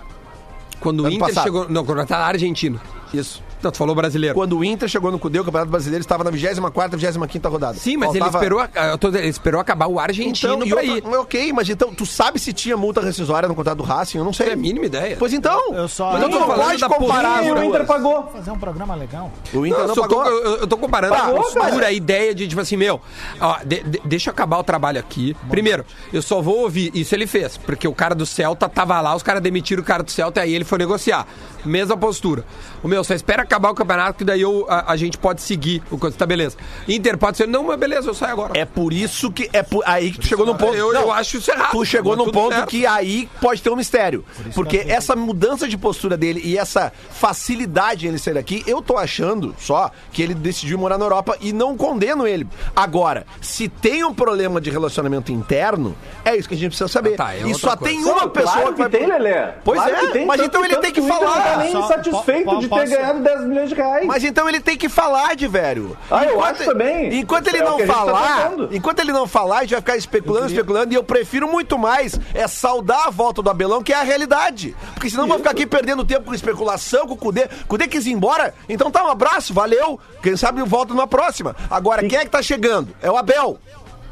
[0.80, 1.44] Quando o Inter passado.
[1.44, 1.68] chegou.
[1.68, 2.80] Não, quando tá argentino.
[3.12, 3.42] Isso.
[3.62, 4.34] Não, tu falou brasileiro.
[4.34, 7.78] Quando o Inter chegou no Cudê, o Campeonato Brasileiro estava na 24 25 rodada.
[7.78, 10.70] Sim, mas ele Faltava- esperou, a- eu tô ele esperou acabar o argentino Então, e
[10.70, 11.16] pra outra- ir.
[11.20, 14.18] ok, mas então, tu sabe se tinha multa rescisória no contrato do Racing?
[14.18, 14.48] Eu não sei.
[14.48, 15.16] É a mínima ideia.
[15.18, 15.74] Pois então.
[15.74, 17.62] Eu só- Mas Eu tu tô não falando pode da comparar E o.
[17.64, 18.28] Inter pagou.
[18.32, 19.30] Fazer um programa legal.
[19.52, 20.24] O Inter Não, não, só tô- pagou.
[20.32, 21.86] eu, eu tô comparando Pagou, a postura, cara.
[21.86, 23.00] a ideia de, tipo assim, meu,
[23.40, 25.36] ó, de- de- deixa eu acabar o trabalho aqui.
[25.48, 29.14] Primeiro, eu só vou ouvir, isso ele fez, porque o cara do Celta tava lá,
[29.14, 31.26] os caras demitiram o cara do Celta e aí ele foi negociar.
[31.64, 32.44] Mesma postura.
[32.82, 35.82] O meu, só espera acabar o campeonato que daí eu, a, a gente pode seguir
[35.90, 36.16] o coisa.
[36.16, 36.56] Tá, beleza.
[36.88, 38.58] Inter pode ser, não, mas beleza, eu saio agora.
[38.58, 39.48] É por isso que.
[39.52, 40.74] É por, aí que tu chegou num ponto.
[40.74, 41.70] Eu- Não, eu acho isso errado.
[41.70, 42.68] Tu chegou num ponto certo.
[42.68, 44.24] que aí pode ter um mistério.
[44.54, 48.96] Porque essa mudança de postura dele e essa facilidade em ele ser aqui, eu tô
[48.96, 52.46] achando só que ele decidiu morar na Europa e não condeno ele.
[52.74, 57.14] Agora, se tem um problema de relacionamento interno, é isso que a gente precisa saber.
[57.14, 57.94] Ah, tá, é e só coisa.
[57.94, 59.52] tem uma pessoa claro que vai- tem, Lelê.
[59.64, 61.42] Pois Claro é, que tem, mas então ele tem que falar.
[61.42, 64.06] Tá nem Só- satisfeito po- de ter posso- ganhado 10 milhões de reais.
[64.06, 65.96] Mas então ele tem que falar de velho.
[66.10, 67.18] Ah, eu acho também.
[67.18, 68.68] Enquanto ele É não tá falar, tentando.
[68.76, 72.18] enquanto ele não falar, a gente vai ficar especulando, especulando, e eu prefiro muito mais
[72.34, 74.74] é saudar a volta do Abelão, que é a realidade.
[74.94, 77.48] Porque senão eu vou ficar aqui perdendo tempo com especulação, com o Cudê.
[77.68, 79.98] Cudê quis ir embora, então tá, um abraço, valeu.
[80.22, 81.54] Quem sabe eu volto numa próxima.
[81.70, 82.88] Agora, quem é que tá chegando?
[83.02, 83.58] É o Abel.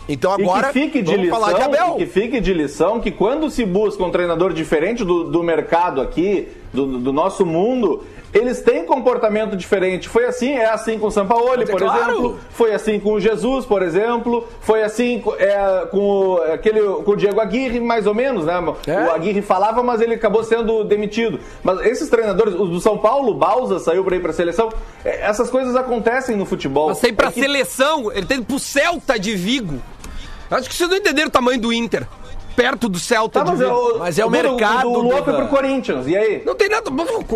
[0.08, 1.94] Então agora, e que fique de vamos lição, falar de Abel.
[1.94, 6.00] e que fique de lição que quando se busca um treinador diferente do, do mercado
[6.00, 10.08] aqui, do, do nosso mundo, eles têm comportamento diferente.
[10.08, 12.10] Foi assim, é assim com o Sampaoli, por claro.
[12.10, 12.38] exemplo.
[12.50, 14.46] Foi assim com o Jesus, por exemplo.
[14.60, 18.54] Foi assim é, com, o, aquele, com o Diego Aguirre, mais ou menos, né?
[18.86, 19.04] É.
[19.06, 21.40] O Aguirre falava, mas ele acabou sendo demitido.
[21.64, 24.68] Mas esses treinadores, o do São Paulo, o Balsa saiu para ir para a seleção.
[25.04, 26.88] é, Essas coisas acontecem no futebol.
[26.88, 29.80] Mas sair pra É que- seleção, ele tem ido pro Celta de Vigo.
[30.50, 32.06] Acho que vocês não entenderam o tamanho do Inter.
[32.56, 33.76] Perto do Celta Tá, de mas, é Vigo.
[33.76, 36.42] o, Mas é o Duda, mercado, O Luan foi pro Corinthians, e aí?
[36.44, 36.90] Não tem nada.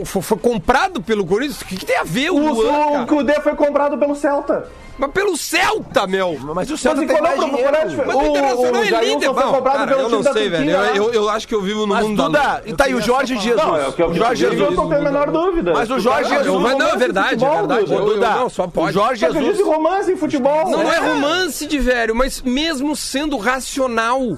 [0.05, 1.61] Foi, foi comprado pelo Corinthians?
[1.63, 3.07] O que, que tem a ver o, O, Luan, o?
[3.07, 4.69] Cudê foi comprado pelo Celta.
[4.97, 6.39] Mas pelo Celta, meu!
[6.55, 7.73] Mas o Mas Celta e tem é mais o dinheiro.
[7.73, 8.05] problema?
[8.07, 10.33] Mas o Internacional é Jailson líder, foi não, comprado cara, pelo eu time não da
[10.33, 10.65] sei, velho.
[10.65, 10.93] Turquia, Eu, né?
[10.99, 12.27] eu, eu acho que eu vivo no Mas mundo da
[12.59, 13.57] Duda, e tá aí o Jorge Jesus.
[13.57, 14.77] Não, é o que eu o Jorge eu Jesus.
[14.77, 15.73] não tenho a menor dúvida.
[15.73, 17.85] Mas o Jorge Jesus- eu- Mas não, é verdade, é verdade.
[17.87, 17.95] Duda.
[17.95, 18.91] Eu- eu- não, só pode.
[18.91, 19.75] O Jorge Eu acredito em Jesus.
[19.75, 20.71] romance em futebol.
[20.71, 20.99] Não é É.
[21.01, 24.37] romance de velho, mas mesmo sendo racional,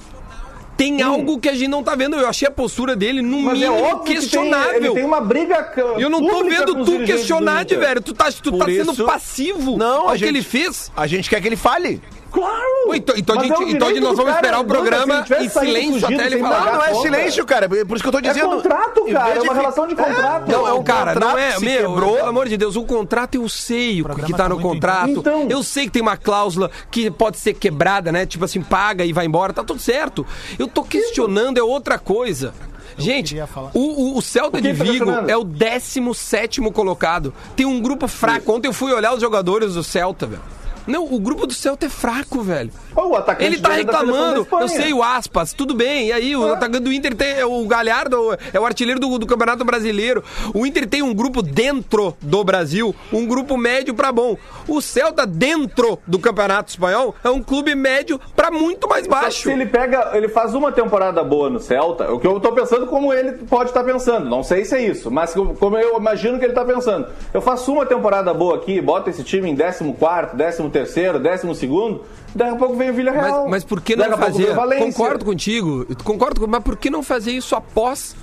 [0.77, 2.17] tem algo que a gente não tá vendo.
[2.17, 4.75] Eu achei a postura dele, no Mas é mínimo, óbvio que tem, questionável.
[4.77, 5.63] ele tem uma briga
[5.99, 8.01] eu não tô vendo tu questionar velho.
[8.03, 10.91] Tu tá, tu Por tá sendo isso- passivo Não, ao a que gente- ele fez.
[10.97, 12.01] A gente quer que ele fale.
[12.37, 12.95] Claro!
[12.95, 15.93] Então, então, gente- é então nós vamos cara, esperar o Duda, programa tivesse em silêncio
[16.01, 16.65] fugido até ele falar.
[16.67, 17.69] Não, não é silêncio, cara.
[17.69, 18.51] Por isso que eu tô É dizendo.
[18.51, 19.25] contrato, Em cara.
[19.25, 20.51] vez É uma relação de contrato.
[20.53, 21.59] Não, é um cara, não contrato é.
[21.61, 22.17] Meu, quebrou.
[22.17, 25.11] pelo amor de Deus, o contrato eu sei o que tá tá no contrato.
[25.11, 25.47] Então.
[25.49, 28.27] Eu sei que tem uma cláusula que pode ser quebrada, né?
[28.27, 30.27] Tipo assim, paga e vai embora, tá tudo certo.
[30.59, 32.53] Eu tô questionando, é outra coisa.
[32.99, 33.71] Gente, queria falar.
[33.75, 33.81] o,
[34.15, 35.29] o, o Celta O de tá Vigo questionando?
[35.31, 37.33] é o 17 colocado.
[37.55, 38.53] Tem um grupo fraco.
[38.53, 40.43] Ontem eu fui olhar os jogadores do Celta, velho.
[40.87, 42.71] Não, o grupo do Celta é fraco, velho.
[42.95, 44.47] Ô, o atacante Ele tá é reclamando.
[44.61, 46.09] Eu sei, o Aspas, tudo bem.
[46.09, 47.43] E aí, o atacante do Inter tem.
[47.45, 50.23] O Galhardo é o artilheiro do, do Campeonato Brasileiro.
[50.55, 54.37] O Inter tem um grupo dentro do Brasil, um grupo médio pra bom.
[54.69, 59.45] O Celta, dentro do Campeonato Espanhol, é um clube médio pra muito mais baixo.
[59.45, 62.87] Se ele pega, ele faz uma temporada boa no Celta, o que eu tô pensando
[62.87, 64.29] como ele pode estar pensando.
[64.29, 67.09] Não sei se é isso, mas como eu imagino que ele tá pensando.
[67.33, 69.93] Eu faço uma temporada boa aqui, boto esse time em 14,
[70.37, 72.03] 13 terceiro, 12 segundo,
[72.35, 73.43] daqui a pouco vem o Villarreal.
[73.43, 74.55] Mas, mas por que não fazer?
[74.79, 78.15] Concordo contigo, concordo, mas por que não fazer isso após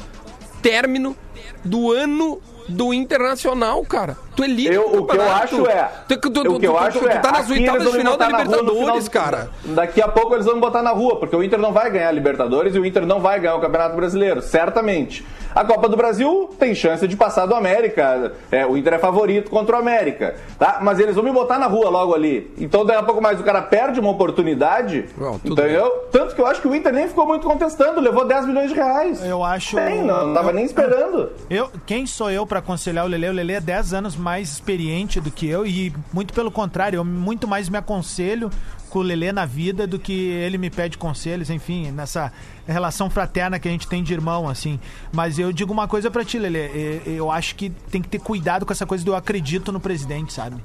[0.61, 1.15] término
[1.63, 4.15] do ano do Internacional, cara?
[4.35, 5.91] Tu é líder Eu- o que eu acho é.
[6.07, 7.17] Tu, tu, tu, o que eu tu- acho tu- tu é.
[7.19, 9.49] tá nas oitavas de final da Libertadores, final- cara.
[9.65, 12.11] Daqui a pouco eles vão botar na rua, porque o Inter não vai ganhar a
[12.11, 15.25] Libertadores e o Inter não vai ganhar o Campeonato Brasileiro, certamente.
[15.55, 18.33] A Copa do Brasil tem chance de passar do América.
[18.51, 20.79] É, o Inter é favorito contra o América, tá?
[20.81, 22.51] Mas eles vão me botar na rua logo ali.
[22.57, 25.89] Então daqui a pouco mais o cara perde uma oportunidade, Bom, tudo entendeu?
[26.11, 28.75] Tanto que eu acho que o Inter nem ficou muito contestando, levou 10 milhões de
[28.75, 29.23] reais.
[29.23, 29.75] Eu acho.
[29.75, 31.31] Tem, não, não tava nem esperando.
[31.49, 33.29] Eu, quem sou eu pra aconselhar o Lele?
[33.29, 37.05] O Lele é 10 anos mais experiente do que eu e muito pelo contrário, eu
[37.05, 38.49] muito mais me aconselho
[38.93, 42.31] com o Lele na vida do que ele me pede conselhos, enfim, nessa
[42.67, 44.79] relação fraterna que a gente tem de irmão, assim.
[45.11, 48.67] Mas eu digo uma coisa pra ti, Lele, eu acho que tem que ter cuidado
[48.67, 50.57] com essa coisa do eu acredito no presidente, sabe?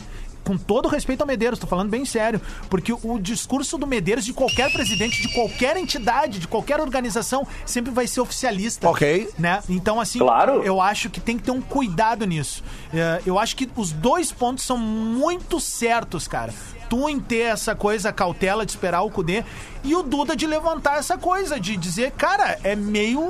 [0.45, 2.39] Com todo respeito ao Medeiros, tô falando bem sério,
[2.69, 7.91] porque o discurso do Medeiros de qualquer presidente, de qualquer entidade, de qualquer organização, sempre
[7.91, 9.29] vai ser oficialista Ok.
[9.39, 9.63] né?
[9.71, 10.63] Então, assim, Claro.
[10.63, 12.63] eu acho que tem que ter um cuidado nisso.
[12.93, 16.53] É, eu acho que os dois pontos são muito certos, cara.
[16.89, 19.45] Tu em ter essa coisa, cautela de esperar o Cudê,
[19.85, 23.21] e o Duda de levantar essa coisa, de dizer, cara, é meio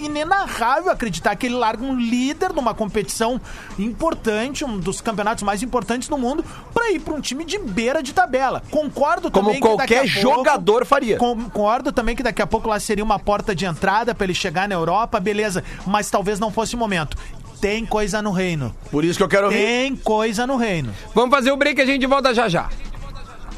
[0.00, 3.40] inenarrável acreditar que ele larga um líder numa competição
[3.78, 8.02] importante, um dos campeonatos mais importantes do mundo, pra ir pra um time de beira
[8.02, 8.62] de tabela.
[8.70, 11.16] Concordo Como também que daqui qualquer a pouco- jogador faria.
[11.18, 14.68] Concordo também que daqui a pouco lá seria uma porta de entrada pra ele chegar
[14.68, 15.62] na Europa, beleza.
[15.86, 17.16] Mas talvez não fosse o momento.
[17.60, 18.74] Tem coisa no reino.
[18.90, 19.56] Por isso que eu quero ouvir.
[19.58, 20.92] Tem coisa no reino.
[21.14, 22.68] Vamos fazer o break a gente volta já já.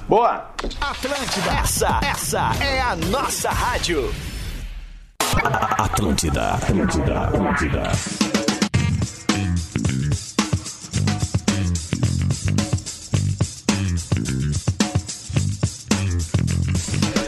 [0.09, 0.51] Boa!
[0.81, 1.51] Atlântida.
[1.61, 4.15] Essa, essa é a nossa rádio.
[5.79, 7.83] Atlântida, Atlântida, Atlântida.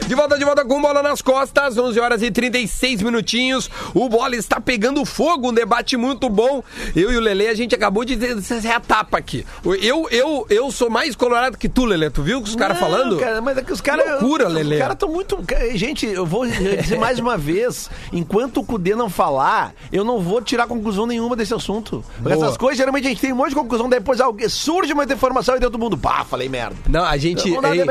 [0.08, 3.70] De volta, de volta com bola nas costas, 11 horas e 36 minutinhos.
[3.92, 6.64] O bola está pegando fogo, um debate muito bom.
[6.96, 9.44] Eu e o Lele, a gente acabou de dizer a tapa aqui.
[9.62, 12.08] Eu, eu, eu sou mais colorado que tu, Lele.
[12.08, 13.18] Tu viu que os caras Não, falando?
[13.18, 14.12] Cara, mas é que os caras.
[14.12, 14.76] loucura, Lelê.
[14.76, 15.44] Os caras estão muito.
[15.74, 20.40] Gente, eu vou dizer mais uma vez: enquanto o Cudê não falar, eu não vou
[20.40, 22.02] tirar conclusão nenhuma desse assunto.
[22.16, 22.46] Porque Boa.
[22.46, 25.60] essas coisas, geralmente a gente tem um monte de conclusão, depois surge uma informação e
[25.60, 25.98] deu todo mundo.
[25.98, 26.76] Pá, falei merda.
[26.88, 27.50] Não, a gente.
[27.50, 27.84] Uma ei,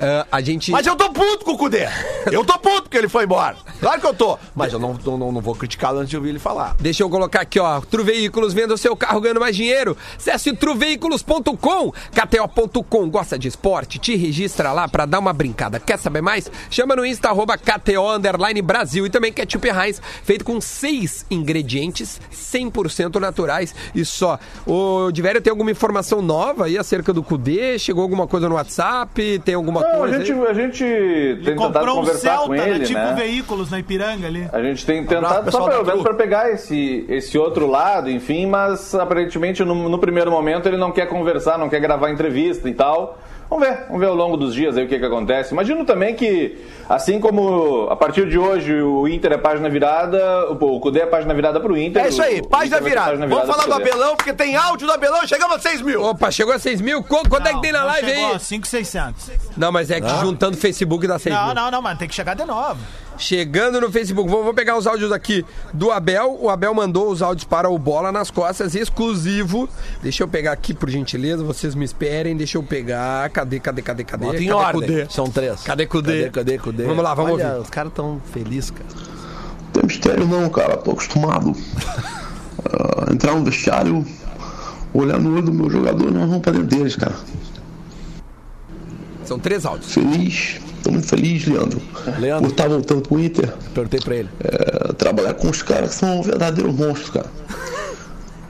[0.00, 0.70] ah, a gente.
[0.70, 1.88] Mas eu tô puto com o Cudê.
[2.30, 3.56] Eu tô puto porque ele foi embora.
[3.80, 4.38] Claro que eu tô.
[4.54, 6.76] Mas eu não, não, não, vou criticá-lo antes de ouvir ele falar.
[6.78, 7.80] Deixa eu colocar aqui, ó.
[7.80, 9.96] Truveículos, venda o seu carro ganhando mais dinheiro.
[10.16, 13.10] Acesse truveículos.com, kto.com.
[13.10, 13.98] Gosta de esporte?
[13.98, 15.80] Te registra lá pra dar uma brincada.
[15.80, 16.50] Quer saber mais?
[16.70, 19.06] Chama no Insta, arroba KTO Underline Brasil.
[19.06, 24.38] E também Ketchup Heinz, feito com seis ingredientes 100% naturais e só.
[24.66, 27.78] Ô, Divério, tem alguma informação nova aí acerca do Cudê?
[27.78, 29.40] Chegou alguma coisa no WhatsApp?
[29.44, 30.46] Tem alguma Não, a coisa gente, aí?
[30.46, 30.84] a gente
[31.42, 32.84] tem tentado Comprou um conversar com Celta, ele, né?
[32.84, 33.14] Tipo né?
[33.14, 34.48] veículos na Ipiranga ali.
[34.52, 38.94] A gente tem tentado só pelo menos para pegar esse, esse outro lado, enfim, mas
[38.94, 43.18] aparentemente no, no primeiro momento ele não quer conversar, não quer gravar entrevista e tal.
[43.54, 45.52] Vamos ver, vamos ver ao longo dos dias aí o que, que acontece.
[45.52, 50.54] Imagino também que, assim como a partir de hoje o Inter é página virada, o,
[50.76, 52.04] o Cudê é página virada pro Inter.
[52.04, 53.06] É isso aí, o- o página vai ser virada.
[53.10, 53.80] página Vamos virada falar do.
[53.82, 56.02] Abelão, porque tem áudio do Abelão, chegamos a 6 mil.
[56.02, 57.00] Opa, chegou a 6 mil?
[57.04, 58.24] Qu- Quanto é que tem na Não live aí?
[58.34, 59.30] a 5,600.
[59.56, 61.54] Não, mas é que juntando o Facebook dá 6 Não, mil.
[61.54, 61.96] não, não, mano.
[61.96, 62.80] Tem que chegar de novo.
[63.16, 66.36] Chegando no Facebook, vou, vou pegar os áudios aqui do Abel.
[66.40, 69.68] O Abel mandou os áudios para o Bola nas Costas, exclusivo.
[70.02, 72.36] Deixa eu pegar aqui, por gentileza, vocês me esperem.
[72.36, 73.28] Deixa eu pegar.
[73.30, 74.24] Cadê, cadê, cadê, cadê?
[74.26, 74.80] Bota em cadê ordem.
[74.80, 75.06] Cudê?
[75.08, 75.62] São três.
[75.62, 76.24] Cadê Cudê?
[76.24, 76.84] Cadê, cadê, Cudê?
[76.84, 77.62] Vamos lá, vamos Olha, ouvir.
[77.62, 78.88] Os caras tão felizes, cara.
[79.72, 80.76] Tem mistério não, cara.
[80.76, 81.52] Tô acostumado.
[82.66, 84.06] Ah, entrar no vestiário,
[84.92, 87.14] olhar no olho do meu jogador e nós vamos pra dentro deles, cara.
[89.24, 89.92] São três áudios.
[89.92, 91.80] Feliz, tô muito feliz, Leandro.
[92.18, 92.44] Leandro.
[92.46, 94.28] Por estar voltando pro Inter, Perguntei pra ele.
[94.40, 97.26] é, trabalhar com os caras que são verdadeiros monstros, cara.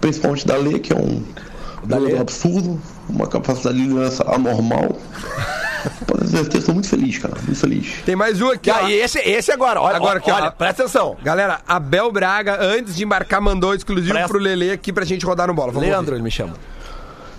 [0.01, 1.23] Principalmente da Lei, que é um
[1.83, 4.99] jogador absurdo, uma capacidade de liderança anormal.
[6.07, 7.35] Pode certeza, tô muito feliz, cara.
[7.43, 7.87] Muito feliz.
[8.07, 8.89] Tem mais um aqui, Ah, ó.
[8.89, 10.35] e esse, esse agora, olha, Agora aqui, ó.
[10.37, 11.17] olha, presta atenção.
[11.23, 15.47] Galera, Abel Braga, antes de embarcar, mandou exclusivo Presta- pro Lele aqui pra gente rodar
[15.47, 15.73] no bola.
[15.73, 16.17] Vamos Leandro, ouvir.
[16.17, 16.55] ele me chama.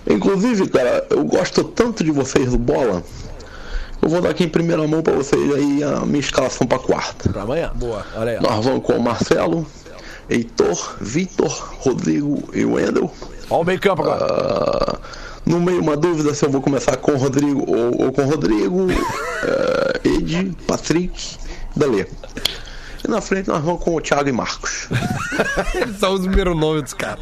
[0.08, 3.02] Inclusive, cara, eu gosto tanto de vocês do bola.
[4.02, 7.28] Eu vou dar aqui em primeira mão pra vocês aí a minha escalação pra quarta.
[7.30, 7.72] Pra amanhã.
[7.74, 8.04] Boa.
[8.14, 8.40] Olha aí.
[8.40, 9.66] Nós vamos com o Marcelo,
[10.28, 13.10] Heitor, Vitor, Rodrigo e Wendel.
[13.50, 14.26] Ó o meio campo agora.
[14.26, 14.98] Ah,
[15.44, 18.28] no meio, uma dúvida se eu vou começar com o Rodrigo ou, ou com o
[18.30, 21.36] Rodrigo, ah, Ed, Patrick,
[21.74, 22.06] Dalê.
[23.06, 24.88] E na frente nós vamos com o Thiago e Marcos.
[25.74, 27.20] Eles são os primeiros nomes dos caras.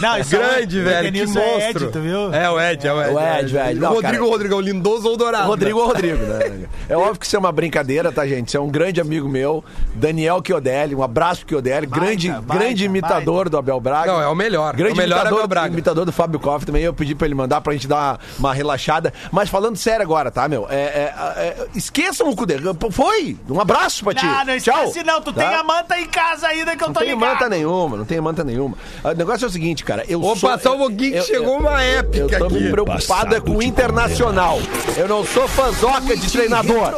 [0.00, 1.00] Não, isso Grande, é, o velho.
[1.00, 1.84] Que Edenilson é monstro.
[1.84, 2.34] Ed, tu viu?
[2.34, 3.14] É o Ed, é o Ed.
[3.14, 3.80] O Ed, o Ed.
[3.80, 4.30] Não, Rodrigo, cara.
[4.30, 5.46] Rodrigo, Lindoso ou Dourado.
[5.46, 6.66] Rodrigo ou Rodrigo, né?
[6.88, 8.50] É óbvio que isso é uma brincadeira, tá, gente?
[8.50, 10.94] Você é um grande amigo meu, Daniel Chiodelli.
[10.94, 11.86] Um abraço, Chiodelli.
[11.86, 13.50] Baita, Grande, baita, grande imitador baita.
[13.50, 14.12] do Abel Braga.
[14.12, 14.76] Não, é o melhor.
[14.76, 15.72] Grande o melhor é imitador, Abel Braga.
[15.72, 16.82] imitador do Fábio Koff também.
[16.82, 19.14] Eu pedi pra ele mandar pra gente dar uma, uma relaxada.
[19.32, 20.66] Mas falando sério agora, tá, meu?
[20.68, 22.56] É, é, é, esqueçam o Cudê.
[22.90, 23.38] Foi!
[23.48, 24.26] Um abraço pra ti.
[24.26, 24.84] Não, não Tchau.
[24.88, 25.44] esquece não, tu Tá?
[25.46, 27.28] tem a manta em casa ainda que eu Não tô tem ligado.
[27.30, 28.76] manta nenhuma, não tem manta nenhuma.
[29.02, 30.04] O negócio é o seguinte, cara.
[30.08, 32.54] Eu Vou sou, passar um pouquinho que chegou eu- uma épica Eu tô aqui.
[32.60, 34.58] me preocupada Passado com o Internacional.
[34.96, 36.92] Eu não sou fãzoca de treinador.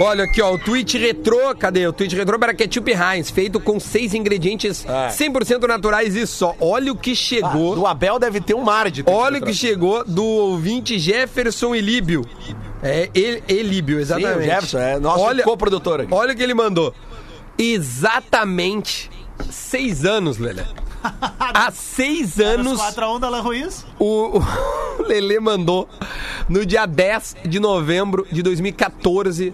[0.00, 1.86] Olha aqui, ó, o tweet retrô, cadê?
[1.86, 5.08] O tweet retrô para ketchup Heinz, feito com seis ingredientes É.
[5.10, 6.54] 100% naturais e só.
[6.60, 7.74] Olha o que chegou.
[7.74, 12.24] Do Abel deve ter um mar de Olha o que chegou do ouvinte Jefferson Elíbio.
[12.82, 14.38] É, El- Elíbio, Sim, exatamente.
[14.38, 16.12] o Jefferson é nosso olha, coprodutor aqui.
[16.12, 16.92] Olha o que ele mandou.
[17.56, 19.10] Exatamente
[19.50, 20.66] seis anos, Lelé.
[21.38, 23.84] Há seis anos, 4x1 da Lan Ruiz.
[23.98, 25.88] o, o Lelê mandou
[26.48, 29.52] no dia 10 de novembro de 2014,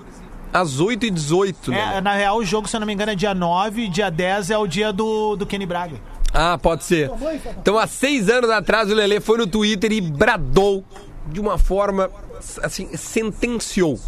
[0.52, 1.54] às 8h18.
[1.68, 1.80] Lelê.
[1.80, 4.50] É, na real, o jogo, se eu não me engano, é dia 9, dia 10
[4.50, 5.96] é o dia do, do Kenny Braga.
[6.32, 7.10] Ah, pode ser.
[7.60, 10.84] Então, há seis anos atrás, o Lelê foi no Twitter e bradou
[11.26, 12.10] de uma forma,
[12.62, 13.98] assim, sentenciou.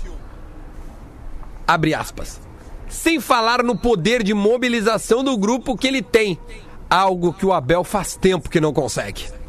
[1.66, 2.40] Abre aspas.
[2.88, 6.38] Sem falar no poder de mobilização do grupo que ele tem.
[6.88, 9.39] Algo que o Abel faz tempo que não consegue.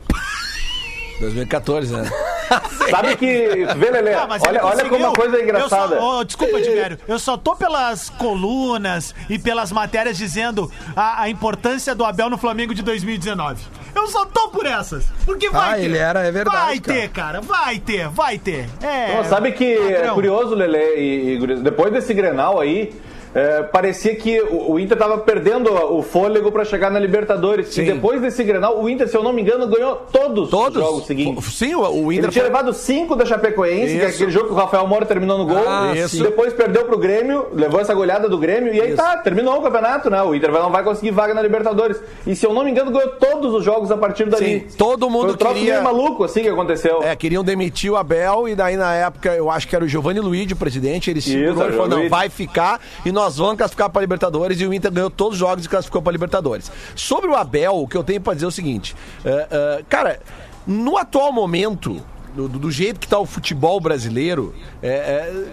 [1.22, 2.12] 2014, né?
[2.90, 3.66] Sabe que.
[3.78, 5.96] Vê, Lelê, Ah, olha, olha como uma coisa é engraçada.
[5.96, 6.98] Eu só, oh, desculpa, Diverio.
[7.08, 12.38] Eu só tô pelas colunas e pelas matérias dizendo a, a importância do Abel no
[12.38, 13.64] Flamengo de 2019.
[13.96, 15.06] Eu só tô por essas.
[15.26, 15.84] Porque vai Ah, ter.
[15.86, 17.00] ele era- é verdade, Vai cara.
[17.00, 17.42] ter, cara.
[17.42, 18.68] Vai ter, vai ter.
[18.82, 19.16] É.
[19.16, 20.16] Não, sabe que é patrão.
[20.16, 22.94] curioso, Lele e, e depois desse Grenal aí,
[23.34, 27.70] é, parecia que o, o Inter tava perdendo o fôlego pra chegar na Libertadores.
[27.74, 27.82] Sim.
[27.84, 30.78] E depois desse Grenal, o Inter, se eu não me engano, ganhou todos, Todos?
[30.78, 31.54] os jogos seguintes.
[31.54, 34.16] Sim, o, o Inter Ele tinha foi- levado cinco da Chapecoense, que é Isso.
[34.16, 35.64] aquele jogo que o Rafael Moura terminou no gol.
[35.68, 36.22] Ah, isso.
[36.24, 38.98] Depois perdeu pro Grêmio, levou essa goleada do Grêmio, e aí Isso.
[38.98, 40.22] tá, terminou o campeonato, né?
[40.22, 42.02] O Inter não vai conseguir vaga na Libertadores.
[42.28, 44.66] E se eu não me engano, ganhou todos os jogos a partir dali.
[44.70, 47.02] Sim, todo mundo Foi um queria- meio maluco, assim, que aconteceu.
[47.04, 50.20] É, queriam demitir o Abel e daí na época eu acho que era o Giovanni
[50.20, 53.90] Luigi, o presidente, ele segurou Isso, e falou, não, vai ficar e nós vamos classificar
[53.90, 56.72] para Libertadores e o Inter ganhou todos os jogos e classificou para Libertadores.
[56.96, 60.20] Sobre o Abel, o que eu tenho para dizer é o seguinte, é, é, cara,
[60.68, 62.02] no atual momento,
[62.36, 65.46] do, do- jeito que tá o futebol brasileiro, é, é,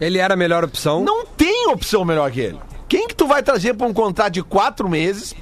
[0.00, 1.02] Ele era a melhor opção.
[1.04, 2.58] não tem opção melhor que ele.
[2.88, 5.32] Quem que tu vai trazer para um contrato de quatro meses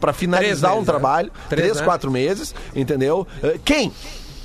[0.00, 0.84] pra finalizar um né?
[0.84, 1.30] trabalho?
[1.48, 1.84] Três, Três, né?
[1.84, 3.26] quatro meses, entendeu?
[3.64, 3.92] Quem?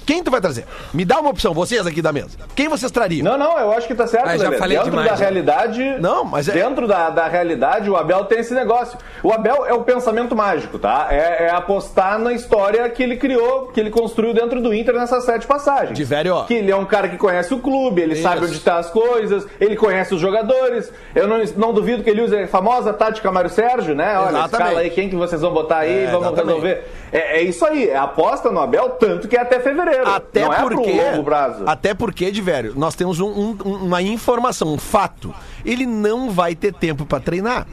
[0.10, 0.66] Quem tu vai trazer?
[0.92, 2.30] Me dá uma opção, vocês aqui da mesa.
[2.56, 3.24] Quem vocês trariam?
[3.24, 5.24] Não, não, eu acho que tá certo, Ah, já falei Dentro demais, da já.
[5.24, 5.98] realidade.
[6.00, 8.98] Não, mas é- Dentro da, da realidade, o Abel tem esse negócio.
[9.22, 11.10] O Abel é o pensamento mágico, tá?
[11.12, 15.26] É, é apostar na história que ele criou, que ele construiu dentro do Inter nessas
[15.26, 15.96] sete passagens.
[15.96, 16.44] De velho, ó.
[16.46, 18.24] Que ele é um cara que conhece o clube, ele Isso.
[18.24, 20.92] sabe onde tá as coisas, ele conhece os jogadores.
[21.14, 24.18] Eu não, não duvido que ele use a famosa tática Mário Sérgio, né?
[24.18, 24.54] Olha, Exatamente.
[24.54, 26.48] escala aí quem que vocês vão botar aí, É, vamos exatamente.
[26.48, 26.88] resolver.
[27.12, 30.08] É, é isso aí, é aposta no Abel, tanto que é até fevereiro.
[30.08, 30.90] Até não porque.
[30.92, 31.64] é longo prazo.
[31.66, 35.34] Até porque, de velho, nós temos um- um- uma informação, um fato.
[35.66, 37.66] Ele não vai ter tempo pra treinar.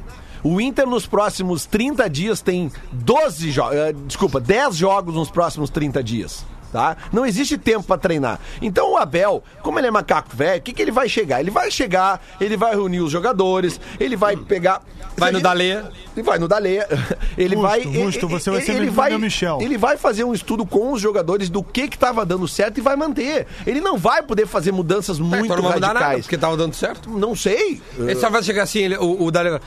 [0.42, 3.76] O Inter nos próximos 30 dias tem 12 jogos.
[4.06, 6.44] Desculpa, 10 jogos nos próximos 30 dias.
[6.76, 6.94] Tá?
[7.10, 8.38] Não existe tempo pra treinar.
[8.60, 11.40] Então o Abel, como ele é macaco velho, o que, que ele vai chegar?
[11.40, 14.82] Ele vai chegar, ele vai reunir os jogadores, ele vai pegar.
[15.16, 15.82] Vai no Dalê.
[16.14, 16.80] Ele vai no Dalê.
[17.38, 17.84] Ele vai.
[17.84, 19.58] Musto, você vai ser ele meu vai, Michel.
[19.60, 22.80] ele vai fazer um estudo com os jogadores do que que tava dando certo e
[22.80, 23.46] vai manter.
[23.66, 26.24] Ele não vai poder fazer mudanças muito então não vai mudar nada, radicais.
[26.24, 27.10] porque tava dando certo.
[27.10, 27.80] Não sei.
[27.98, 29.58] Ele só vai chegar assim, ele- o, o Dalê...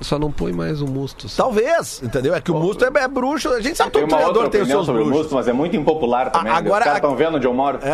[0.00, 1.28] Só não põe mais o musto.
[1.36, 2.34] Talvez, entendeu?
[2.34, 3.48] É que o Musto é, é bruxo.
[3.50, 5.08] A gente sabe que todo treinador tem os seus bruxos.
[5.12, 6.47] Musto, mas é muito impopular também.
[6.48, 6.56] Né?
[6.56, 7.78] agora- Os caras estão vendo onde eu moro.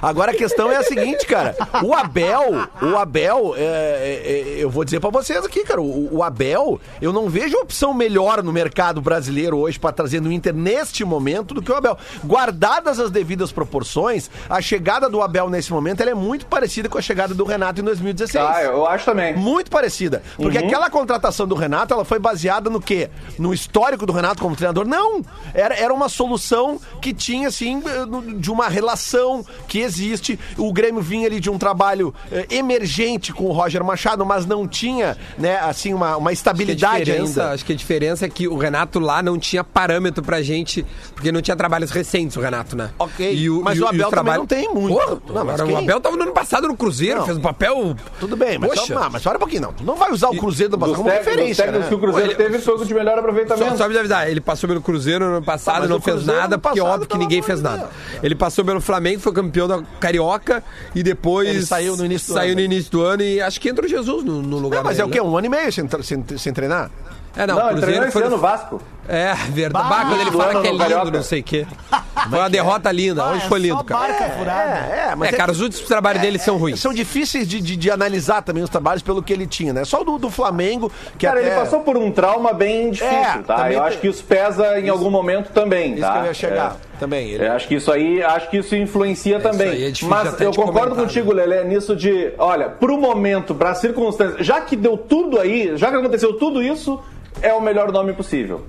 [0.00, 1.54] Agora a questão é a seguinte, cara.
[1.84, 2.42] O Abel,
[2.82, 5.80] o Abel, é, é, é, eu vou dizer pra vocês aqui, cara.
[5.80, 10.32] O, o Abel, eu não vejo opção melhor no mercado brasileiro hoje pra trazer no
[10.32, 11.96] Inter neste momento do que o Abel.
[12.24, 16.98] Guardadas as devidas proporções, a chegada do Abel nesse momento ela é muito parecida com
[16.98, 18.44] a chegada do Renato em 2016.
[18.44, 19.36] Ah, eu acho também.
[19.36, 20.22] Muito parecida.
[20.36, 23.08] Porque aquela contratação do Renato, ela foi baseada no quê?
[23.38, 24.84] No histórico do Renato como treinador?
[24.86, 25.22] Não!
[25.54, 30.38] Era, era uma solução que tinha, assim, eh, de uma relação que existe.
[30.56, 34.66] O Grêmio vinha ali de um trabalho eh, emergente com o Roger Machado, mas não
[34.66, 37.54] tinha, né, assim, uma, uma Acho estabilidade diferença, ainda.
[37.54, 41.30] acho que a diferença é que o Renato lá não tinha parâmetro pra gente, porque
[41.32, 42.90] não tinha trabalhos recentes, o Renato, né?
[42.98, 44.94] Ok, mas o e Abel os também não tem muito.
[44.94, 47.26] Porra, Não, mas o Abel tava no ano passado no Cruzeiro, Não.
[47.26, 47.96] fez um papel.
[48.18, 48.94] Tudo bem, mas, Poxa.
[48.94, 49.72] só, mas olha um pouquinho, não.
[49.72, 51.86] Tu não vai usar o Cruzeiro do Passado como referência, né?
[51.88, 53.76] que o Cruzeiro Olha, teve foi o de melhor Só, aproveitamento.
[53.78, 56.58] só me avisar, ele passou pelo Cruzeiro no ano passado, mas não o fez nada,
[56.58, 57.90] porque óbvio que ninguém amor fez nada.
[58.22, 60.62] Ele passou pelo Flamengo, foi campeão da Carioca
[60.94, 61.48] e depois.
[61.48, 62.60] Ele saiu no início do saiu ano.
[62.60, 64.98] no início do ano e acho que entra o Jesus no, no lugar Não, mas
[64.98, 65.24] é o dele, quê?
[65.24, 65.30] né?
[65.30, 66.90] Um ano e meio sem, sem, sem treinar?
[67.34, 68.28] É, não, Não, o ele treinou Cruzeiro esse foi.
[68.28, 68.82] no Vasco.
[69.08, 69.88] É, verdade.
[69.88, 71.10] Bah, quando ele fala que é lindo, Carioca.
[71.10, 71.66] não sei o quê.
[72.30, 73.24] Foi uma derrota linda.
[73.30, 74.00] Hoje é foi lindo, cara.
[74.12, 74.70] barca furada.
[74.94, 76.78] É, é, mas É, cara, os últimos trabalhos dele são ruins.
[76.78, 79.84] São difíceis de, de, de analisar também os trabalhos pelo que ele tinha, né?
[79.84, 81.48] Só o do, do Flamengo, que Cara, até...
[81.48, 83.56] ele passou por um trauma bem difícil, É, tá?
[83.56, 86.12] também Eu tem- acho que isso pesa em algum momento também, Isso tá?
[86.12, 86.98] que eu ia chegar É.
[87.00, 87.30] também.
[87.30, 87.44] Ele...
[87.44, 89.70] É, acho que isso aí, acho que isso influencia também.
[89.70, 92.96] aí é difícil Mas até eu de concordo comentar, contigo, Lelê, nisso de, olha, pro
[92.98, 97.00] momento, pra circunstância, já que deu tudo aí, já que aconteceu tudo isso,
[97.40, 98.64] é o melhor nome possível.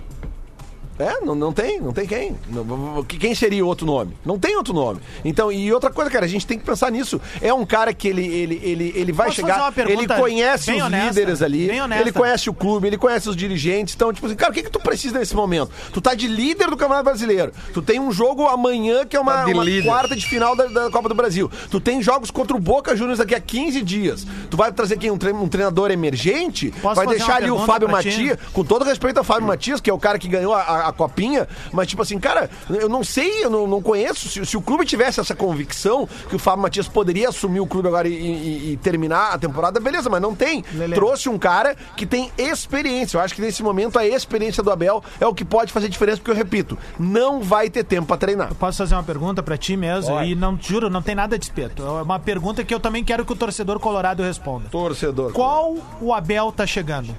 [0.99, 2.35] É, não, não tem, não tem quem.
[2.49, 4.15] Não- quem seria outro nome?
[4.25, 4.99] Não tem outro nome.
[5.25, 7.19] Então, e outra coisa, cara, a gente tem que pensar nisso.
[7.41, 11.07] É um cara que ele, ele, ele, ele vai Posso chegar, ele conhece os honesta?
[11.19, 11.67] líderes ali,
[12.01, 13.95] ele conhece o clube, ele conhece os dirigentes.
[13.95, 15.71] Então, tipo assim, cara, o que, que tu precisa nesse momento?
[15.91, 17.51] Tu tá de líder do Campeonato Brasileiro.
[17.73, 20.65] Tu tem um jogo amanhã que é uma, Tá de uma quarta de final da,
[20.67, 21.49] da Copa do Brasil.
[21.71, 24.27] Tu tem jogos contra o Boca Juniors daqui a 15 dias.
[24.49, 25.09] Tu vai trazer quem?
[25.11, 26.71] Um, tre- um treinador emergente?
[26.81, 27.89] Posso vai deixar ali o Fábio?
[27.89, 30.82] Matias, com todo respeito ao Fábio Matias, que é o cara que ganhou a, a-
[30.87, 34.29] a copinha, mas tipo assim, cara, eu não sei, eu não, não conheço.
[34.29, 37.87] Se, se o clube tivesse essa convicção que o Fábio Matias poderia assumir o clube
[37.87, 40.63] agora e, e- e terminar a temporada, beleza, mas não tem.
[40.73, 40.95] Lelê.
[40.95, 43.17] Trouxe um cara que tem experiência.
[43.17, 46.17] Eu acho que nesse momento a experiência do Abel é o que pode fazer diferença,
[46.17, 48.53] porque eu repito, não vai ter tempo pra treinar.
[48.55, 50.21] Posso fazer uma pergunta pra ti mesmo?
[50.23, 51.83] E não, juro, não tem nada de espeto.
[51.83, 54.69] É uma pergunta que eu também quero que o torcedor colorado responda.
[54.69, 55.31] Torcedor.
[55.33, 57.15] Qual o Abel tá chegando?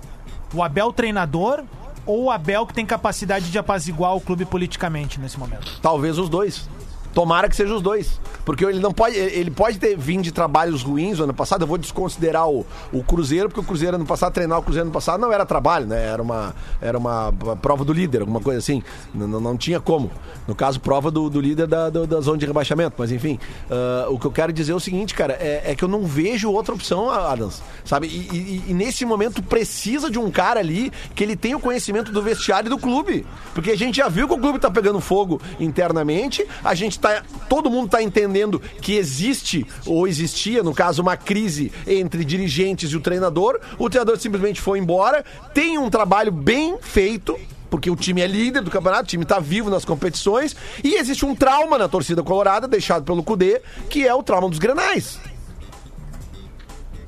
[0.54, 1.62] O Abel treinador
[2.06, 5.80] ou Abel que tem capacidade de apaziguar o clube politicamente nesse momento?
[5.80, 6.68] Talvez os dois.
[7.14, 8.20] Tomara que seja os dois.
[8.44, 9.16] Porque ele não pode.
[9.16, 11.62] Ele pode ter vindo de trabalhos ruins no ano passado.
[11.62, 14.92] Eu vou desconsiderar o, o Cruzeiro, porque o Cruzeiro ano passado, treinar o Cruzeiro ano
[14.92, 16.04] passado não era trabalho, né?
[16.04, 18.82] Era uma, era uma prova do líder, alguma coisa assim.
[19.14, 20.10] Não, não, tinha como.
[20.46, 22.96] No caso, prova do, do líder da, do- da zona de rebaixamento.
[22.98, 23.38] Mas enfim,
[23.70, 26.04] ah, o que eu quero dizer é o seguinte, cara, é, é que eu não
[26.04, 27.62] vejo outra opção, Adams.
[27.84, 28.08] Sabe?
[28.08, 32.10] E, e- e nesse momento precisa de um cara ali que ele tenha o conhecimento
[32.12, 33.24] do vestiário do clube.
[33.54, 37.22] Porque a gente já viu que o clube tá pegando fogo internamente, a gente tá.
[37.48, 42.96] Todo mundo tá entendendo que existe, ou existia, no caso, uma crise entre dirigentes e
[42.96, 43.60] o treinador.
[43.78, 45.24] O treinador simplesmente foi embora.
[45.52, 47.38] Tem um trabalho bem feito.
[47.68, 50.54] Porque o time é líder do campeonato, o time tá vivo nas competições.
[50.82, 54.60] E existe um trauma na torcida colorada, deixado pelo Cudê, que é o trauma dos
[54.60, 55.18] grenais.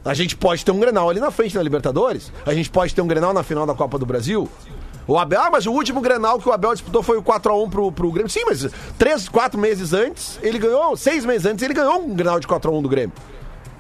[0.05, 2.33] A gente pode ter um Grenal ali na frente na Libertadores.
[2.45, 4.49] A gente pode ter um Grenal na final da Copa do Brasil.
[5.09, 7.93] O Abel, ah, mas o último Grenal que o Abel disputou foi o 4x1 pro,
[7.93, 8.31] pro Grêmio.
[8.31, 12.41] Sim, mas três, quatro meses antes, ele ganhou, seis meses antes, ele ganhou um Grenal
[12.41, 13.13] de 4x1 do Grêmio.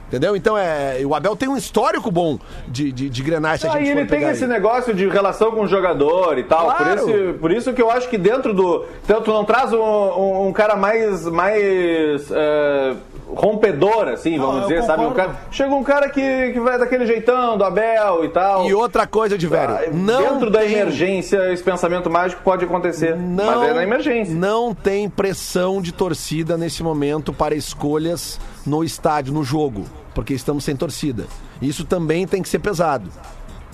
[0.09, 0.37] Entendeu?
[0.37, 1.01] Então é.
[1.05, 2.39] O Abel tem um histórico bom
[2.69, 4.51] de, de, de Grenais se a Ah, gente e ele tem esse aí.
[4.51, 6.67] negócio de relação com o jogador e tal.
[6.67, 6.85] Claro.
[6.85, 8.85] Por, isso, por isso que eu acho que dentro do.
[9.25, 11.27] Tu não traz um, um- um cara mais.
[11.27, 12.95] mais é,
[13.29, 15.05] rompedor, assim, vamos eu dizer, sabe?
[15.05, 18.65] Um cara, chega um cara que, que vai daquele jeitão do Abel e tal.
[18.67, 19.75] E outra coisa, de velho.
[19.75, 23.17] Ah, não dentro da tem- emergência, esse pensamento mágico pode acontecer.
[23.17, 24.33] Não, mas é na emergência.
[24.35, 30.65] Não tem pressão de torcida nesse momento para escolhas no estádio, no jogo, porque estamos
[30.65, 31.27] sem torcida.
[31.63, 33.11] Isso também tem que ser pesado.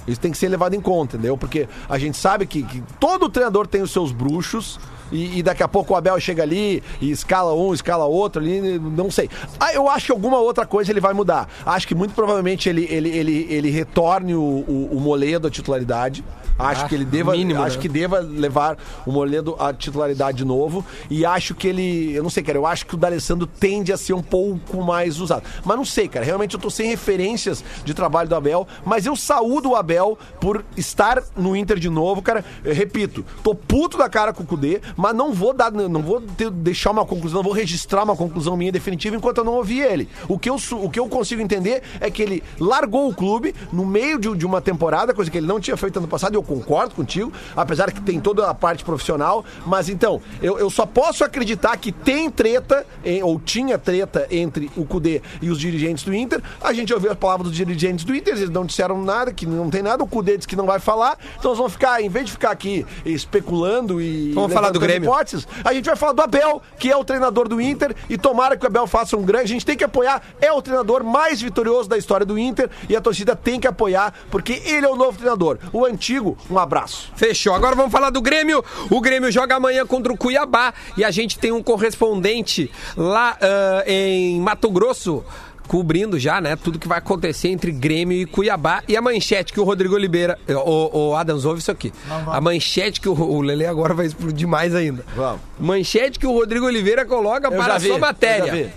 [0.07, 1.37] Isso tem que ser levado em conta, entendeu?
[1.37, 4.79] Porque a gente sabe que, que todo treinador tem os seus bruxos.
[5.13, 8.79] E, e daqui a pouco o Abel chega ali e escala um, escala outro ali,
[8.79, 9.29] não sei.
[9.61, 11.49] Ah, eu acho que alguma outra coisa ele vai mudar.
[11.67, 16.25] Acho que muito provavelmente ele, ele, ele, ele retorne o, o, o Moledo à titularidade.
[16.59, 17.83] Acho Ah, que ele deva, mínimo, acho né?
[17.83, 22.31] que deva levar o Moledo à titularidade de novo e acho que ele, eu não
[22.31, 25.43] sei, cara, eu acho que o D'Alessandro tende a ser um pouco mais usado.
[25.65, 29.17] Mas não sei, cara, realmente eu tô sem referências de trabalho do Abel, mas eu
[29.17, 32.45] saúdo o Abel por estar no Inter de novo, cara.
[32.65, 36.21] Eu repito, tô puto da cara com o Cudê, mas não vou dar, não vou
[36.21, 39.81] ter- deixar uma conclusão, não vou registrar uma conclusão minha definitiva enquanto eu não ouvir
[39.81, 40.09] ele.
[40.29, 43.85] O que eu, o que eu consigo entender é que ele largou o clube no
[43.87, 46.95] meio de, de uma temporada, coisa que ele não tinha feito ano passado, eu concordo
[46.95, 51.77] contigo, apesar que tem toda a parte profissional, mas então, eu, eu só posso acreditar
[51.77, 56.41] que tem treta, em- ou tinha treta entre o Cudê e os dirigentes do Inter.
[56.61, 59.71] A gente ouviu as palavras dos dirigentes do Inter, eles não disseram nada, que não
[59.71, 62.27] tem nada, o Cudê disse que não vai falar, então nós vamos ficar, em vez
[62.27, 62.85] de ficar aqui
[63.27, 64.33] especulando e.
[64.33, 65.09] Vamos falar do Grêmio.
[65.09, 68.57] hipóteses, a gente vai falar do Abel, que é o treinador do Inter, e tomara
[68.57, 69.45] que o Abel faça um grande.
[69.45, 72.97] A gente tem que apoiar, é o treinador mais vitorioso da história do Inter, e
[72.97, 75.59] a torcida tem que apoiar, porque ele é o novo treinador.
[75.73, 77.11] O antigo, um abraço.
[77.17, 77.55] Fechou.
[77.55, 78.65] Agora vamos falar do Grêmio.
[78.91, 83.85] O Grêmio joga amanhã contra o Cuiabá e a gente tem um correspondente lá ah,
[83.87, 85.25] em Mato Grosso.
[85.69, 86.57] Cobrindo já, né?
[86.57, 88.83] Tudo que vai acontecer entre Grêmio e Cuiabá.
[88.87, 90.37] E a manchete que o Rodrigo Oliveira.
[90.67, 91.93] O, o Adams, ouve isso aqui.
[92.27, 95.05] A manchete que o, o Lele agora vai explodir mais ainda.
[95.15, 95.41] Vamos.
[95.59, 98.53] Manchete que o Rodrigo Oliveira coloca Eu para já a vi, sua eu já matéria.
[98.53, 98.71] vi.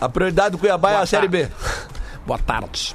[0.00, 1.48] A prioridade do Cuiabá é a Série B.
[2.24, 2.94] Boa tarde.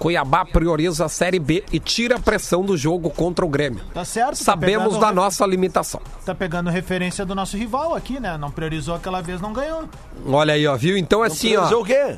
[0.00, 3.82] Cuiabá prioriza a Série B e tira a pressão do jogo contra o Grêmio.
[3.92, 4.30] Tá certo.
[4.30, 6.00] tá Sabemos pegando- da nossa limitação.
[6.24, 8.38] Tá pegando referência do nosso rival aqui, né?
[8.38, 9.84] Não priorizou aquela vez, não ganhou.
[10.26, 10.96] Olha aí, ó, viu?
[10.96, 11.68] Então assim, ó.
[11.78, 12.16] O quê?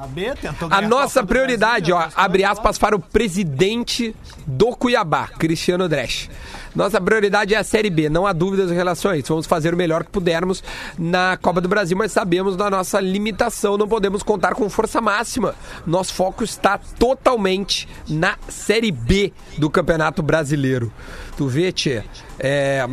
[0.00, 4.16] A B tentou A nossa do prioridade, Brasil, ó, abre aspas para o presidente
[4.46, 6.30] do Cuiabá, Cristiano Dresch.
[6.74, 9.28] Nossa prioridade é a Série B, não há dúvidas em relação a isso.
[9.28, 10.62] Vamos fazer o melhor que pudermos
[10.98, 15.54] na Copa do Brasil, mas sabemos da nossa limitação, não podemos contar com força máxima.
[15.86, 20.92] Nosso foco está totalmente na Série B do Campeonato Brasileiro.
[21.36, 22.02] Tu vê, Tchê,
[22.38, 22.86] é,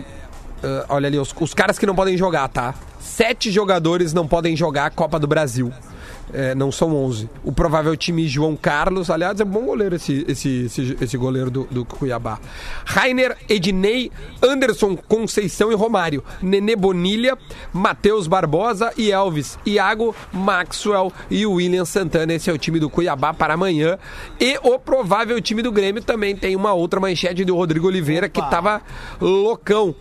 [0.63, 2.73] ah, olha ali, os, os caras que não podem jogar, tá?
[2.99, 5.71] Sete jogadores não podem jogar a Copa do Brasil.
[6.33, 7.29] É, não são 11.
[7.43, 11.63] O provável time João Carlos, aliás, é bom goleiro esse, esse, esse, esse goleiro do,
[11.65, 12.39] do Cuiabá.
[12.85, 14.11] Rainer, Ednei,
[14.41, 16.23] Anderson Conceição e Romário.
[16.41, 17.37] Nenê Bonilha,
[17.71, 19.57] Matheus Barbosa e Elvis.
[19.65, 22.33] Iago, Maxwell e William Santana.
[22.33, 23.97] Esse é o time do Cuiabá para amanhã.
[24.39, 28.41] E o provável time do Grêmio também tem uma outra manchete do Rodrigo Oliveira que
[28.41, 28.81] tava
[29.21, 29.95] loucão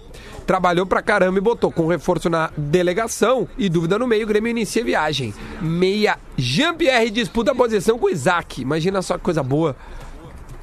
[0.46, 4.50] trabalhou pra caramba e botou com reforço na delegação e dúvida no meio, o Grêmio
[4.50, 5.34] inicia a viagem.
[5.60, 8.60] Meia Jean-Pierre disputa a posição com o Isaac.
[8.60, 9.76] Imagina só que coisa boa.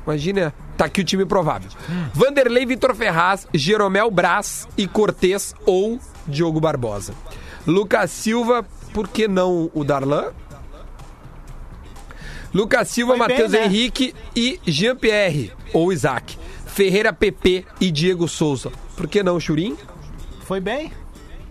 [0.06, 1.70] Imagina, tá aqui o time provável.
[2.14, 7.14] Vanderlei, Vitor Ferraz, Jeromel Braz e Cortez ou Diogo Barbosa.
[7.66, 10.32] Lucas Silva, por que não o Darlan?
[12.54, 13.66] Lucas Silva, Matheus né?
[13.66, 16.38] Henrique e Jean-Pierre ou Isaac.
[16.68, 18.72] Ferreira, PP e Diego Souza.
[18.96, 19.78] Por que não o Churim?
[20.42, 20.92] Foi bem?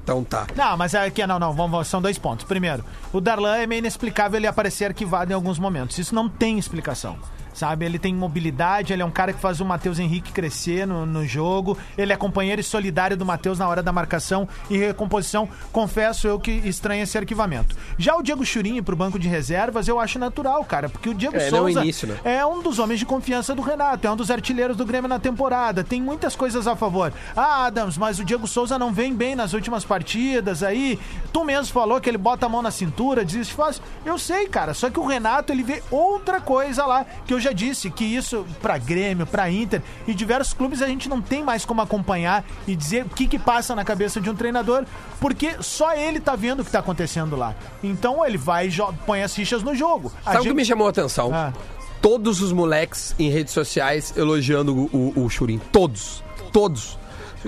[0.02, 0.46] Então tá.
[0.56, 2.44] Não, mas aqui, não, não, vamos, são dois pontos.
[2.44, 5.96] Primeiro, o Darlan é meio inexplicável ele aparecer arquivado em alguns momentos.
[5.98, 7.16] Isso não tem explicação.
[7.54, 11.04] Sabe, ele tem mobilidade, ele é um cara que faz o Matheus Henrique crescer no,
[11.04, 11.76] no jogo.
[11.98, 15.48] Ele é companheiro e solidário do Matheus na hora da marcação e recomposição.
[15.70, 17.76] Confesso eu que estranha esse arquivamento.
[17.98, 21.36] Já o Diego Churinho pro banco de reservas, eu acho natural, cara, porque o Diego
[21.36, 22.16] É, é o Souza início, né?
[22.24, 25.18] é um dos homens de confiança do Renato, é um dos artilheiros do Grêmio na
[25.18, 25.84] temporada.
[25.84, 27.12] Tem muitas coisas a favor.
[27.36, 30.98] Ah, Adams, mas o Diego Souza não vem bem nas últimas partidas aí.
[31.32, 33.82] Tu mesmo falou que ele bota a mão na cintura, desiste fácil.
[34.04, 37.52] Eu sei, cara, só que o Renato ele vê outra coisa lá, que eu já
[37.52, 41.64] disse, que isso pra Grêmio, pra Inter e diversos clubes a gente não tem mais
[41.64, 44.84] como acompanhar e dizer o que que passa na cabeça de um treinador,
[45.20, 47.54] porque só ele tá vendo o que tá acontecendo lá.
[47.82, 48.72] Então ele vai e
[49.06, 50.12] põe as fichas no jogo.
[50.20, 51.30] A Sabe o gente- que me chamou a atenção?
[51.34, 51.52] Ah.
[52.00, 55.58] Todos os moleques em redes sociais elogiando o, o, o.
[55.70, 56.22] Todos.
[56.52, 56.98] Todos.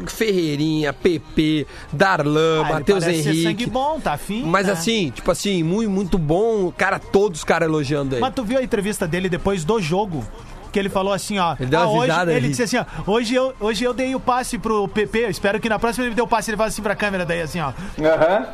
[0.06, 3.42] Ferreirinha, PP, Darlan, Ah, Matheus Henrique.
[3.42, 4.72] sangue bom, tá afim, Mas né?
[4.72, 6.72] assim, tipo assim, muito, muito bom.
[6.72, 8.20] Cara, todos os caras elogiando ele.
[8.20, 10.24] Mas tu viu a entrevista dele depois do jogo?
[10.72, 11.54] Que ele falou assim, ó.
[11.60, 12.48] Ele deu uma ah, hoje, Ele ali.
[12.48, 12.84] disse assim, ó.
[13.06, 15.18] Hoje eu, hoje eu dei o passe pro PP.
[15.20, 16.50] eu Espero que na próxima ele dê o passe.
[16.50, 17.68] Ele faz assim pra câmera daí, assim, ó.
[18.00, 18.46] Aham.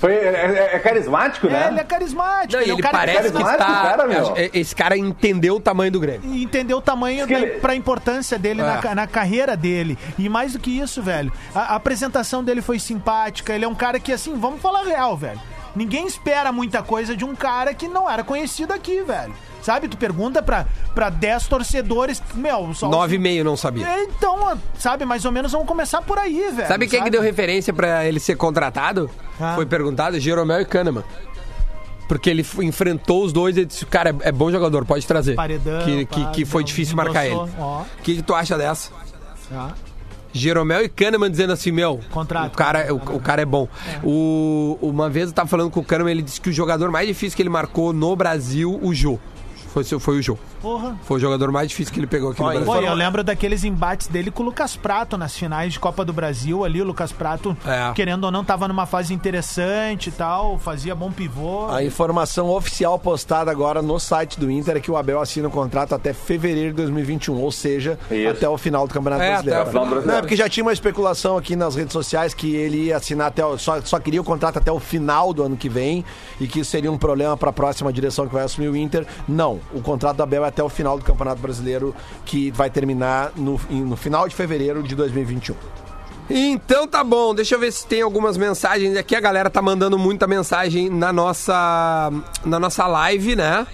[0.00, 1.64] Foi, é, é- é carismático, né?
[1.64, 2.54] É, ele é carismático.
[2.54, 3.82] Não, e é um ele cara parece que carismático, tá.
[3.82, 4.34] cara, meu.
[4.54, 6.34] Esse cara entendeu o tamanho do Grêmio.
[6.34, 8.80] entendeu o tamanho da, ele- pra importância dele na, É.
[8.80, 9.98] ca- na carreira dele.
[10.18, 13.52] E mais do que isso, velho, a, a apresentação dele foi simpática.
[13.54, 15.38] Ele é um cara que, assim, vamos falar real, velho.
[15.76, 19.34] Ninguém espera muita coisa de um cara que não era conhecido aqui, velho.
[19.62, 22.88] Sabe, tu pergunta pra, pra 10 torcedores, meu, só.
[22.88, 23.86] Nove e meio, não sabia.
[23.86, 26.68] É, Então, sabe, mais ou menos vamos começar por aí, velho.
[26.68, 29.10] Sabe quem que deu referência pra ele ser contratado?
[29.40, 29.54] Ah.
[29.54, 31.04] Foi perguntado, Jeromel e Kahneman.
[32.08, 35.36] Porque ele enfrentou os dois e disse, cara, é, é bom jogador, pode trazer.
[35.36, 37.36] Paredão, que, que, que foi difícil marcar ele.
[37.36, 38.90] O que, que tu acha dessa?
[40.32, 42.52] Jeromel e Kahneman dizendo assim, meu, Contrato.
[42.52, 43.68] o cara, o, o cara é bom.
[44.02, 47.06] O, uma vez eu tava falando com o Kahneman, ele disse que o jogador mais
[47.06, 49.18] difícil que ele marcou no Brasil, o Jô.
[49.72, 50.36] Foi, foi o Jô.
[50.60, 50.98] Porra.
[51.04, 52.66] Foi o jogador mais difícil que ele pegou aqui no Brasil.
[52.66, 56.12] Pô, eu lembro daqueles embates dele com o Lucas Prato nas finais de Copa do
[56.12, 56.82] Brasil ali.
[56.82, 57.92] O Lucas Prato, É.
[57.94, 61.66] querendo ou não, tava numa fase interessante e tal, fazia bom pivô.
[61.70, 65.50] A informação oficial postada agora no site do Inter é que o Abel assina o
[65.50, 68.28] contrato até fevereiro de 2021, ou seja, Isso.
[68.30, 69.60] até o final do Campeonato É, Brasileiro.
[69.60, 70.16] até o final do Brasileiro.
[70.16, 73.44] Não, porque já tinha uma especulação aqui nas redes sociais que ele ia assinar até
[73.44, 76.04] o, só, só queria o contrato até o final do ano que vem
[76.40, 79.06] e que isso seria um problema para a próxima direção que vai assumir o Inter.
[79.28, 81.94] Não, o contrato do Abel é até o final do Campeonato Brasileiro
[82.24, 85.54] que vai terminar no, no final de fevereiro de 2021.
[86.32, 89.16] Então tá bom, deixa eu ver se tem algumas mensagens aqui.
[89.16, 92.12] A galera tá mandando muita mensagem na nossa,
[92.44, 93.66] na nossa live, né?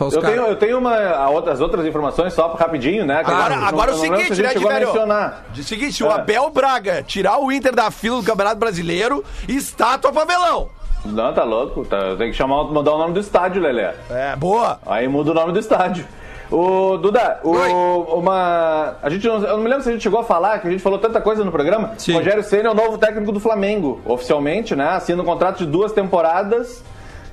[0.00, 3.18] Os Eu cara- tenho, eu tenho uma, a outra- as outras informações só rapidinho, né?
[3.20, 5.44] Agora, não- agora eu o não lembro seguinte, se né, mencionar.
[5.52, 6.14] De seguinte, se o É.
[6.14, 10.70] Abel Braga tirar o Inter da fila do Campeonato Brasileiro, estátua pavelão.
[11.04, 11.84] Não, tá louco.
[11.84, 13.94] Tá, tem que chamar, mudar o nome do estádio, Lelé.
[14.10, 14.78] É, boa.
[14.86, 16.04] Aí muda o nome do estádio.
[16.50, 18.96] O Duda, o- uma.
[19.02, 20.70] A gente não, eu não me lembro se a gente chegou a falar, que a
[20.70, 21.92] gente falou tanta coisa no programa.
[21.98, 22.14] Sim.
[22.14, 24.88] Rogério Senna é o novo técnico do Flamengo, oficialmente, né?
[24.90, 26.82] Assina um contrato de duas temporadas.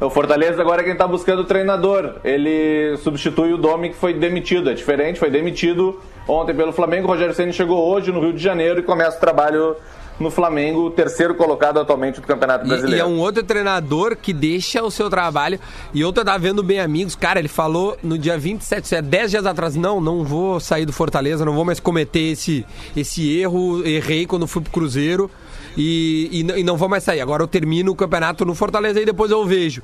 [0.02, 2.16] O Fortaleza agora é quem tá buscando o treinador.
[2.26, 4.70] Ele substitui o Domi que foi demitido.
[4.70, 7.08] É diferente, foi demitido ontem pelo Flamengo.
[7.08, 9.78] O Rogério Senna chegou hoje no Rio de Janeiro e começa o trabalho
[10.20, 13.04] no Flamengo, o terceiro colocado atualmente do Campeonato E, e Brasileiro.
[13.04, 15.60] é um outro treinador que deixa o seu trabalho.
[15.94, 17.16] E outro eu tava vendo bem amigos.
[17.16, 20.86] Cara, ele falou no dia 27, isso é 10 dias atrás, não, não vou sair
[20.86, 23.86] do Fortaleza, não vou mais cometer esse, esse erro.
[23.86, 25.30] Errei quando fui pro Cruzeiro.
[25.78, 27.20] E, e, e não vou mais sair.
[27.20, 29.84] Agora eu termino o campeonato no Fortaleza e depois eu vejo.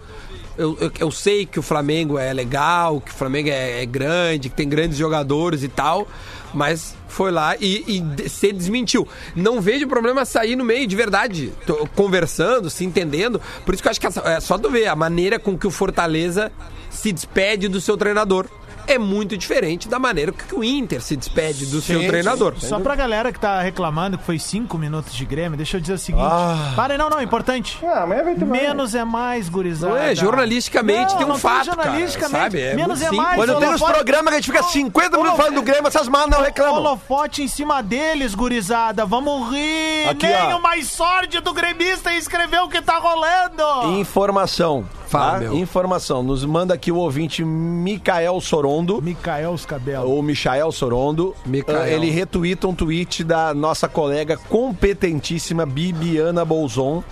[0.58, 4.50] Eu, eu, eu sei que o Flamengo é legal, que o Flamengo é, é grande,
[4.50, 6.08] que tem grandes jogadores e tal,
[6.54, 9.08] mas foi lá e, e se desmentiu.
[9.36, 11.52] Não vejo problema sair no meio, de verdade.
[11.66, 13.42] Tô conversando, se entendendo.
[13.66, 15.72] Por isso que eu acho que é só tu ver a maneira com que o
[15.72, 16.52] Fortaleza
[16.90, 18.48] se despede do seu treinador.
[18.88, 22.56] É muito diferente da maneira que o Inter se despede do seu Sim, treinador.
[22.60, 25.94] Só pra galera que tá reclamando que foi cinco minutos de Grêmio, deixa eu dizer
[25.94, 26.24] o seguinte.
[26.30, 26.74] Ah.
[26.76, 27.80] Para, não, não, importante.
[27.86, 28.06] Ah.
[28.46, 29.94] Menos é mais, gurizada.
[29.94, 32.42] Não é, jornalisticamente tem um não fato, cara, jornalisticamente.
[32.44, 32.62] sabe?
[32.62, 33.22] É Menos é simples.
[33.22, 33.36] mais.
[33.36, 36.30] Quando tem holofote- programas que a gente fica 50 minutos falando do Grêmio, essas malas
[36.30, 36.76] não reclamam.
[36.82, 39.06] Holofote em cima deles, gurizada.
[39.06, 40.10] Vamos rir.
[40.10, 40.58] Aqui, Nem ó.
[40.58, 43.98] o mais sórdido gremista escreveu o que tá rolando.
[44.00, 44.86] Informação.
[45.08, 45.54] Fala, tá?
[45.56, 46.24] Informação.
[46.24, 48.40] Nos manda aqui o ouvinte Micael
[48.72, 49.02] Sorondo.
[49.02, 50.10] Micael os cabelos.
[50.10, 51.36] Ou Michael Sorondo.
[51.46, 51.82] Micael.
[51.82, 57.04] Ah, Ele retuita um tweet da nossa colega competentíssima Bibiana Bolzon.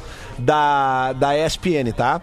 [0.42, 2.22] Da, da ESPN, tá?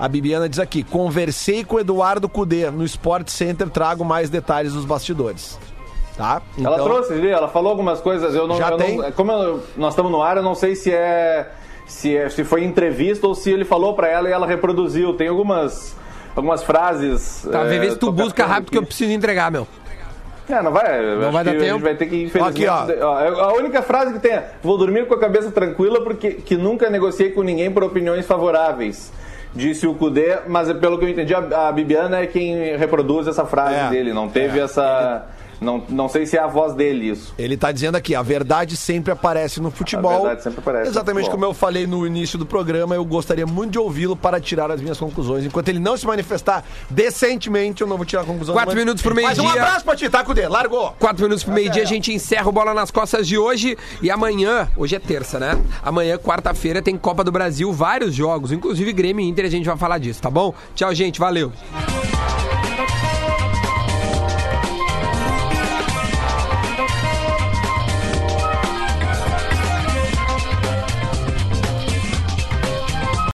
[0.00, 4.72] A Bibiana diz aqui: conversei com o Eduardo Cudê no Sport Center, trago mais detalhes
[4.72, 5.58] dos bastidores.
[6.16, 6.40] Tá?
[6.58, 7.28] Ela Então- trouxe, viu?
[7.30, 8.34] ela falou algumas coisas.
[8.34, 8.96] Eu não, Já eu tem?
[8.96, 11.50] não- como eu- nós estamos no ar, eu não sei se é
[11.86, 15.12] se, é, se foi entrevista ou se ele falou pra ela e ela reproduziu.
[15.14, 15.94] Tem algumas
[16.38, 17.46] algumas frases.
[17.50, 18.88] Tá, vê, é, vê se tu busca rápido que eu aqui.
[18.88, 19.66] preciso entregar, meu.
[20.48, 21.16] É, não vai.
[21.16, 21.72] Não vai dar que A tempo.
[21.74, 22.66] gente vai ter que, infelizmente.
[22.66, 26.30] Aqui, ó, A única frase que tem é: vou dormir com a cabeça tranquila porque
[26.32, 29.12] que nunca negociei com ninguém por opiniões favoráveis.
[29.54, 33.44] Disse o Cudê, mas pelo que eu entendi, a, a Bibiana é quem reproduz essa
[33.44, 34.12] frase É, dele.
[34.12, 35.26] Não teve essa.
[35.60, 37.34] Não, não sei se é a voz dele isso.
[37.38, 40.10] Ele tá dizendo aqui, a verdade sempre aparece no futebol.
[40.12, 41.40] A verdade sempre aparece Exatamente futebol.
[41.40, 44.80] como eu falei no início do programa, eu gostaria muito de ouvi-lo para tirar as
[44.80, 45.44] minhas conclusões.
[45.44, 48.54] Enquanto ele não se manifestar decentemente, eu não vou tirar a conclusão.
[48.54, 49.62] Quatro Mas- minutos pro Mas um meio-dia.
[49.62, 50.46] abraço pra ti, tá, Cudê?
[50.46, 50.94] Largou.
[50.98, 53.76] Quatro minutos pro meio-dia, a gente encerra o Bola nas Costas de hoje.
[54.02, 55.58] E amanhã, hoje é terça, né?
[55.82, 59.76] Amanhã, quarta-feira, tem Copa do Brasil, vários jogos, inclusive Grêmio e Inter, a gente vai
[59.76, 60.54] falar disso, tá bom?
[60.74, 61.52] Tchau, gente, valeu.